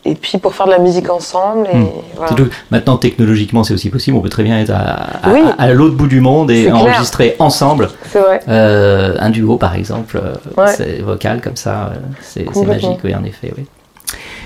Et 0.03 0.15
puis 0.15 0.39
pour 0.39 0.55
faire 0.55 0.65
de 0.65 0.71
la 0.71 0.79
musique 0.79 1.11
ensemble. 1.11 1.67
Et 1.71 1.77
Hmm. 1.77 1.85
voilà. 2.15 2.33
Maintenant, 2.71 2.97
technologiquement, 2.97 3.63
c'est 3.63 3.75
aussi 3.75 3.91
possible. 3.91 4.17
On 4.17 4.21
peut 4.21 4.29
très 4.29 4.41
bien 4.41 4.59
être 4.59 4.71
à, 4.71 5.27
à, 5.27 5.31
Oui. 5.31 5.41
à 5.59 5.71
l'autre 5.73 5.93
bout 5.95 6.07
du 6.07 6.21
monde 6.21 6.49
et 6.49 6.63
clair. 6.63 6.75
enregistrer 6.75 7.35
ensemble 7.37 7.87
C'est 8.11 8.17
vrai. 8.19 8.39
euh, 8.47 9.13
un 9.19 9.29
duo, 9.29 9.57
par 9.57 9.75
exemple, 9.75 10.17
euh, 10.19 10.33
Ouais. 10.59 10.73
c'est 10.75 11.03
vocal 11.03 11.39
comme 11.39 11.55
ça. 11.55 11.91
euh, 11.93 11.97
C'est, 12.21 12.45
magique, 12.65 12.97
oui, 13.03 13.13
en 13.13 13.23
effet. 13.23 13.53
Oui. 13.55 13.65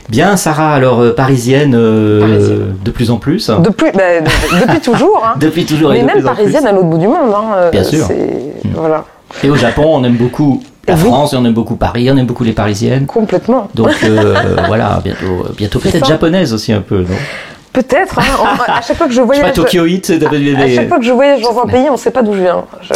Bien, 0.09 0.35
Sarah, 0.35 0.73
alors 0.73 0.99
euh, 0.99 1.15
parisienne, 1.15 1.73
euh, 1.73 2.19
Parisienne. 2.19 2.75
de 2.83 2.91
plus 2.91 3.09
en 3.09 3.17
plus. 3.17 3.49
Depuis, 3.49 3.91
bah, 3.93 4.19
de- 4.19 4.61
depuis 4.67 4.81
toujours. 4.81 5.23
Hein. 5.25 5.35
Depuis 5.39 5.65
toujours 5.65 5.93
et 5.93 5.95
Mais 5.95 6.01
de 6.01 6.05
même 6.07 6.15
plus 6.17 6.25
en 6.27 6.31
plus. 6.31 6.35
parisienne 6.41 6.67
à 6.67 6.73
l'autre 6.73 6.87
bout 6.87 6.97
du 6.97 7.07
monde. 7.07 7.33
Hein. 7.33 7.69
Bien 7.71 7.83
sûr. 7.85 8.05
c'est- 8.07 8.51
Voilà. 8.73 9.05
Et 9.43 9.49
au 9.49 9.55
Japon, 9.55 9.83
on 9.87 10.03
aime 10.03 10.15
beaucoup 10.15 10.63
la. 10.87 10.95
France, 10.95 11.33
et 11.33 11.37
on 11.37 11.45
aime 11.45 11.53
beaucoup 11.53 11.75
Paris, 11.75 12.09
on 12.11 12.17
aime 12.17 12.25
beaucoup 12.25 12.43
les 12.43 12.51
Parisiennes. 12.53 13.05
Complètement. 13.05 13.67
Donc 13.73 13.91
euh, 14.03 14.35
voilà, 14.67 14.99
bientôt, 15.03 15.45
bientôt 15.57 15.79
C'est 15.83 15.91
peut-être 15.91 16.07
japonaise 16.07 16.53
aussi 16.53 16.71
un 16.73 16.81
peu, 16.81 16.99
non? 16.99 17.15
Peut-être. 17.73 18.19
Hein. 18.19 18.57
À 18.67 18.81
chaque 18.81 18.95
fois 18.95 19.07
que 19.07 19.11
je 19.11 19.17
Je 19.17 19.21
voyage. 19.25 19.45
pas, 19.47 19.51
Tokyo 19.51 19.85
des- 19.85 20.55
À 20.55 20.67
chaque 20.69 20.87
fois 20.87 20.97
que 20.97 21.03
je 21.03 21.11
voyage 21.11 21.41
dans 21.41 21.59
un 21.59 21.65
pays, 21.65 21.87
on 21.89 21.93
ne 21.93 21.97
sait 21.97 22.11
pas 22.11 22.23
d'où 22.23 22.33
je 22.33 22.39
viens. 22.41 22.63
Je, 22.81 22.93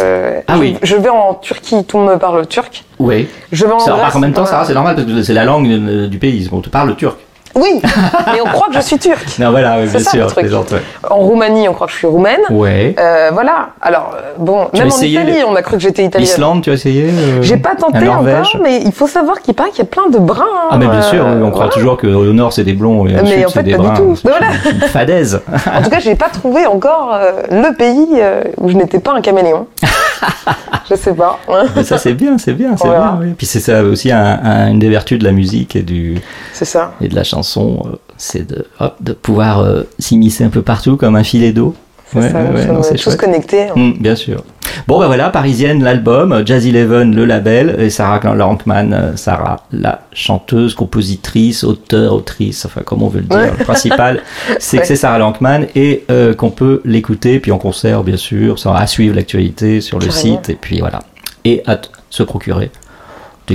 Ah 0.48 0.54
je- 0.56 0.60
oui. 0.60 0.78
Je 0.82 0.96
vais 0.96 1.10
en 1.10 1.34
Turquie, 1.34 1.84
tout 1.84 1.98
le 1.98 2.04
monde 2.06 2.14
me 2.14 2.18
parle 2.20 2.48
turc. 2.48 2.86
Oui. 2.98 3.28
Je 3.52 3.66
vais 3.66 3.74
en 3.74 3.80
Ça 3.80 3.92
Grèce, 3.98 4.16
en 4.16 4.20
même 4.20 4.32
temps. 4.32 4.46
Sarah, 4.46 4.64
c'est 4.64 4.74
normal 4.74 4.96
parce 4.96 5.06
que 5.06 5.22
c'est 5.22 5.34
la 5.34 5.44
langue 5.44 5.68
euh, 5.68 6.08
du 6.08 6.18
pays. 6.18 6.48
On 6.54 6.62
te 6.62 6.70
parle 6.70 6.96
turc. 6.96 7.18
Oui, 7.56 7.82
mais 8.34 8.42
on 8.42 8.46
croit 8.46 8.68
que 8.68 8.76
je 8.76 8.80
suis 8.82 8.98
turc. 8.98 9.38
Non, 9.40 9.52
voilà, 9.52 9.78
oui, 9.80 9.86
C'est 9.88 9.98
bien 9.98 10.00
ça, 10.06 10.12
le 10.18 10.24
sûr. 10.24 10.28
truc. 10.32 10.40
plaisante, 10.46 10.72
ouais. 10.72 10.82
En 11.10 11.18
Roumanie, 11.18 11.68
on 11.68 11.74
croit 11.74 11.88
que 11.88 11.94
je 11.94 11.98
suis 11.98 12.08
roumaine. 12.08 12.40
Ouais. 12.50 12.96
Euh, 13.00 13.30
voilà. 13.34 13.70
Alors, 13.82 14.12
euh, 14.16 14.34
bon, 14.38 14.68
Tu 14.74 14.80
même 14.82 14.92
en 14.92 14.98
Italie, 15.02 15.32
les- 15.34 15.44
on 15.44 15.56
a 15.56 15.62
cru 15.62 15.78
que 15.78 15.82
j'étais 15.84 16.04
italienne. 16.04 16.28
L'Islande, 16.30 16.62
tu 16.62 16.70
as 16.70 16.74
essayé 16.74 17.06
euh, 17.10 17.42
J'ai 17.42 17.58
pas 17.58 17.76
tenté 17.76 18.08
encore, 18.08 18.56
mais 18.62 18.82
il 18.84 18.92
faut 18.92 19.08
savoir 19.08 19.42
qu'il 19.42 19.54
paraît 19.56 19.70
qu'il 19.72 19.80
y 19.80 19.82
a 19.82 19.86
plein 19.86 20.08
de 20.10 20.18
bruns. 20.20 20.46
Ah, 20.70 20.78
mais 20.78 20.88
bien 20.88 21.02
sûr, 21.02 21.26
euh, 21.26 21.42
on 21.44 21.50
croit 21.52 21.66
voilà. 21.66 21.72
toujours 21.74 21.98
qu'au 21.98 22.08
nord 22.34 22.54
c'est 22.54 22.64
des 22.64 22.74
blonds 22.74 23.06
et 23.08 23.20
au 23.20 23.24
Mais 23.24 23.38
sud 23.38 23.46
en 23.46 23.50
fait, 23.50 23.64
des 23.64 23.76
pas 23.76 23.84
du 23.90 23.94
tout. 23.96 24.16
Voilà. 24.24 24.48
fadaise. 24.88 25.42
En 25.76 25.82
tout 25.82 25.90
cas, 25.90 26.00
j'ai 26.00 26.16
pas 26.16 26.30
trouvé 26.30 26.66
encore 26.68 27.18
le 27.50 27.76
pays 27.76 28.22
où 28.58 28.70
je 28.70 28.76
n'étais 28.76 29.00
pas 29.00 29.12
un 29.14 29.22
caméléon. 29.22 29.68
je 30.90 30.96
sais 30.96 31.14
pas. 31.14 31.40
Mais 31.76 31.84
ça 31.84 31.98
c'est 31.98 32.14
bien, 32.14 32.38
c'est 32.38 32.54
bien, 32.54 32.76
c'est 32.78 32.88
bien. 32.88 33.18
oui. 33.22 33.34
Puis 33.38 33.46
c'est 33.46 33.60
ça 33.60 33.84
aussi 33.84 34.12
un- 34.12 34.40
un- 34.44 34.72
une 34.72 34.80
des 34.80 34.90
vertus 34.90 35.20
de 35.20 35.24
la 35.24 35.32
musique 35.32 35.76
et 35.76 35.82
du 35.82 36.18
C'est 36.54 36.66
ça. 36.66 36.94
et 37.02 37.08
de 37.08 37.16
la 37.16 37.24
chanson, 37.24 37.82
euh, 37.86 37.96
c'est 38.18 38.46
de 38.48 38.66
hop, 38.80 38.96
de 39.00 39.14
pouvoir 39.14 39.60
euh, 39.60 39.84
s'immiscer 40.00 40.44
un 40.44 40.50
peu 40.50 40.62
partout 40.62 40.98
comme 40.98 41.16
un 41.16 41.24
filet 41.24 41.52
d'eau. 41.52 41.76
C'est 42.12 42.20
ouais, 42.20 42.96
tous 42.96 43.16
connectés. 43.16 43.68
Mm, 43.76 43.94
bien 44.00 44.16
sûr. 44.16 44.44
Bon, 44.88 45.00
ben 45.00 45.08
voilà, 45.08 45.30
Parisienne, 45.30 45.84
l'album, 45.84 46.44
Jazz 46.46 46.66
Eleven, 46.66 47.16
le 47.16 47.26
label, 47.26 47.76
et 47.80 47.90
Sarah 47.90 48.34
Lampman, 48.34 48.92
euh, 48.92 49.16
Sarah, 49.16 49.66
la 49.72 50.02
chanteuse, 50.14 50.74
compositrice, 50.74 51.64
auteur, 51.64 52.14
autrice, 52.14 52.66
enfin, 52.66 52.82
comme 52.82 53.04
on 53.04 53.08
veut 53.08 53.20
le 53.20 53.26
dire. 53.26 53.38
Ouais. 53.38 53.52
Le 53.58 53.64
principal, 53.64 54.22
c'est 54.60 54.80
que 54.80 54.88
c'est 54.88 54.96
Sarah 54.96 55.20
Lampman 55.20 55.62
et 55.76 56.06
euh, 56.10 56.34
qu'on 56.34 56.52
peut 56.52 56.82
l'écouter, 56.86 57.40
puis 57.40 57.52
en 57.52 57.58
concert, 57.58 58.04
bien 58.04 58.18
sûr, 58.18 58.56
à 58.66 58.88
suivre 58.88 59.16
l'actualité 59.16 59.82
sur 59.82 60.00
le 60.00 60.10
site, 60.10 60.50
et 60.50 60.56
puis 60.56 60.80
voilà. 60.80 61.00
Et 61.46 61.64
à 61.68 61.80
se 62.10 62.24
procurer 62.24 62.72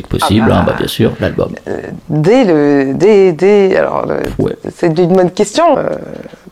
que 0.02 0.09
possible, 0.09 0.48
ah, 0.50 0.59
hein, 0.59 0.62
bah, 0.66 0.72
bah, 0.72 0.76
bien 0.78 0.88
sûr, 0.88 1.12
l'album. 1.20 1.50
Euh, 1.68 1.80
dès 2.09 2.44
le, 2.44 2.94
dès, 2.94 3.33
dès 3.33 3.76
alors 3.76 4.07
euh, 4.09 4.48
c'est 4.74 4.98
une 4.98 5.14
bonne 5.14 5.30
question. 5.30 5.76
Euh, 5.76 5.90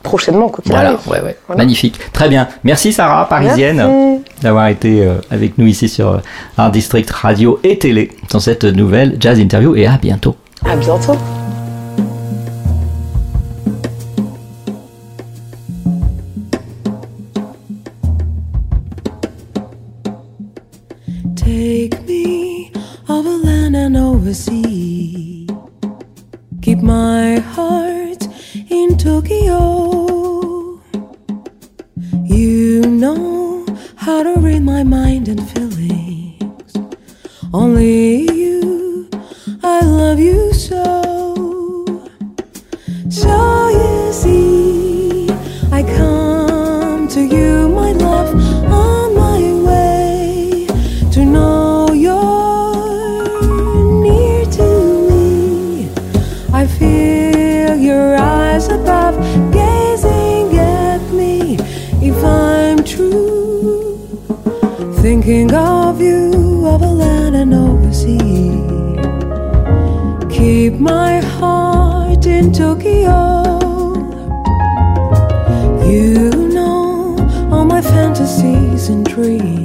prochainement, 0.02 0.48
quoi 0.48 0.62
qu'il 0.62 0.72
voilà, 0.72 0.98
arrive. 1.06 1.34
Magnifique, 1.56 1.98
très 2.12 2.28
bien. 2.28 2.48
Merci 2.64 2.92
Sarah, 2.92 3.28
parisienne, 3.28 4.20
d'avoir 4.42 4.66
été 4.66 5.08
avec 5.30 5.58
nous 5.58 5.66
ici 5.66 5.88
sur 5.88 6.20
un 6.58 6.68
district 6.70 7.10
radio 7.10 7.60
et 7.62 7.78
télé 7.78 8.10
dans 8.30 8.40
cette 8.40 8.64
nouvelle 8.64 9.16
jazz 9.20 9.38
interview 9.38 9.76
et 9.76 9.86
à 9.86 9.98
bientôt. 9.98 10.34
À 10.68 10.76
bientôt. 10.76 11.16
in 72.42 72.52
Tokyo. 72.52 73.52
You 75.86 76.30
know 76.54 77.16
all 77.52 77.64
my 77.64 77.80
fantasies 77.80 78.88
and 78.88 79.06
dreams. 79.06 79.61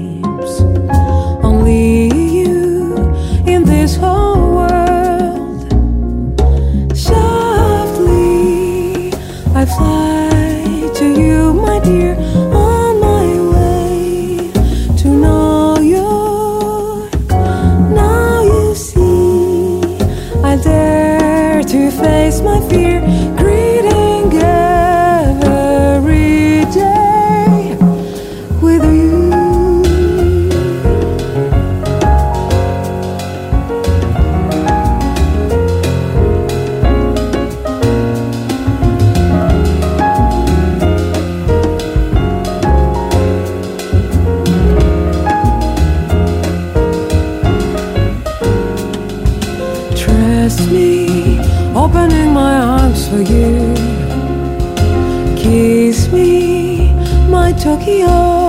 저기요. 57.67 58.46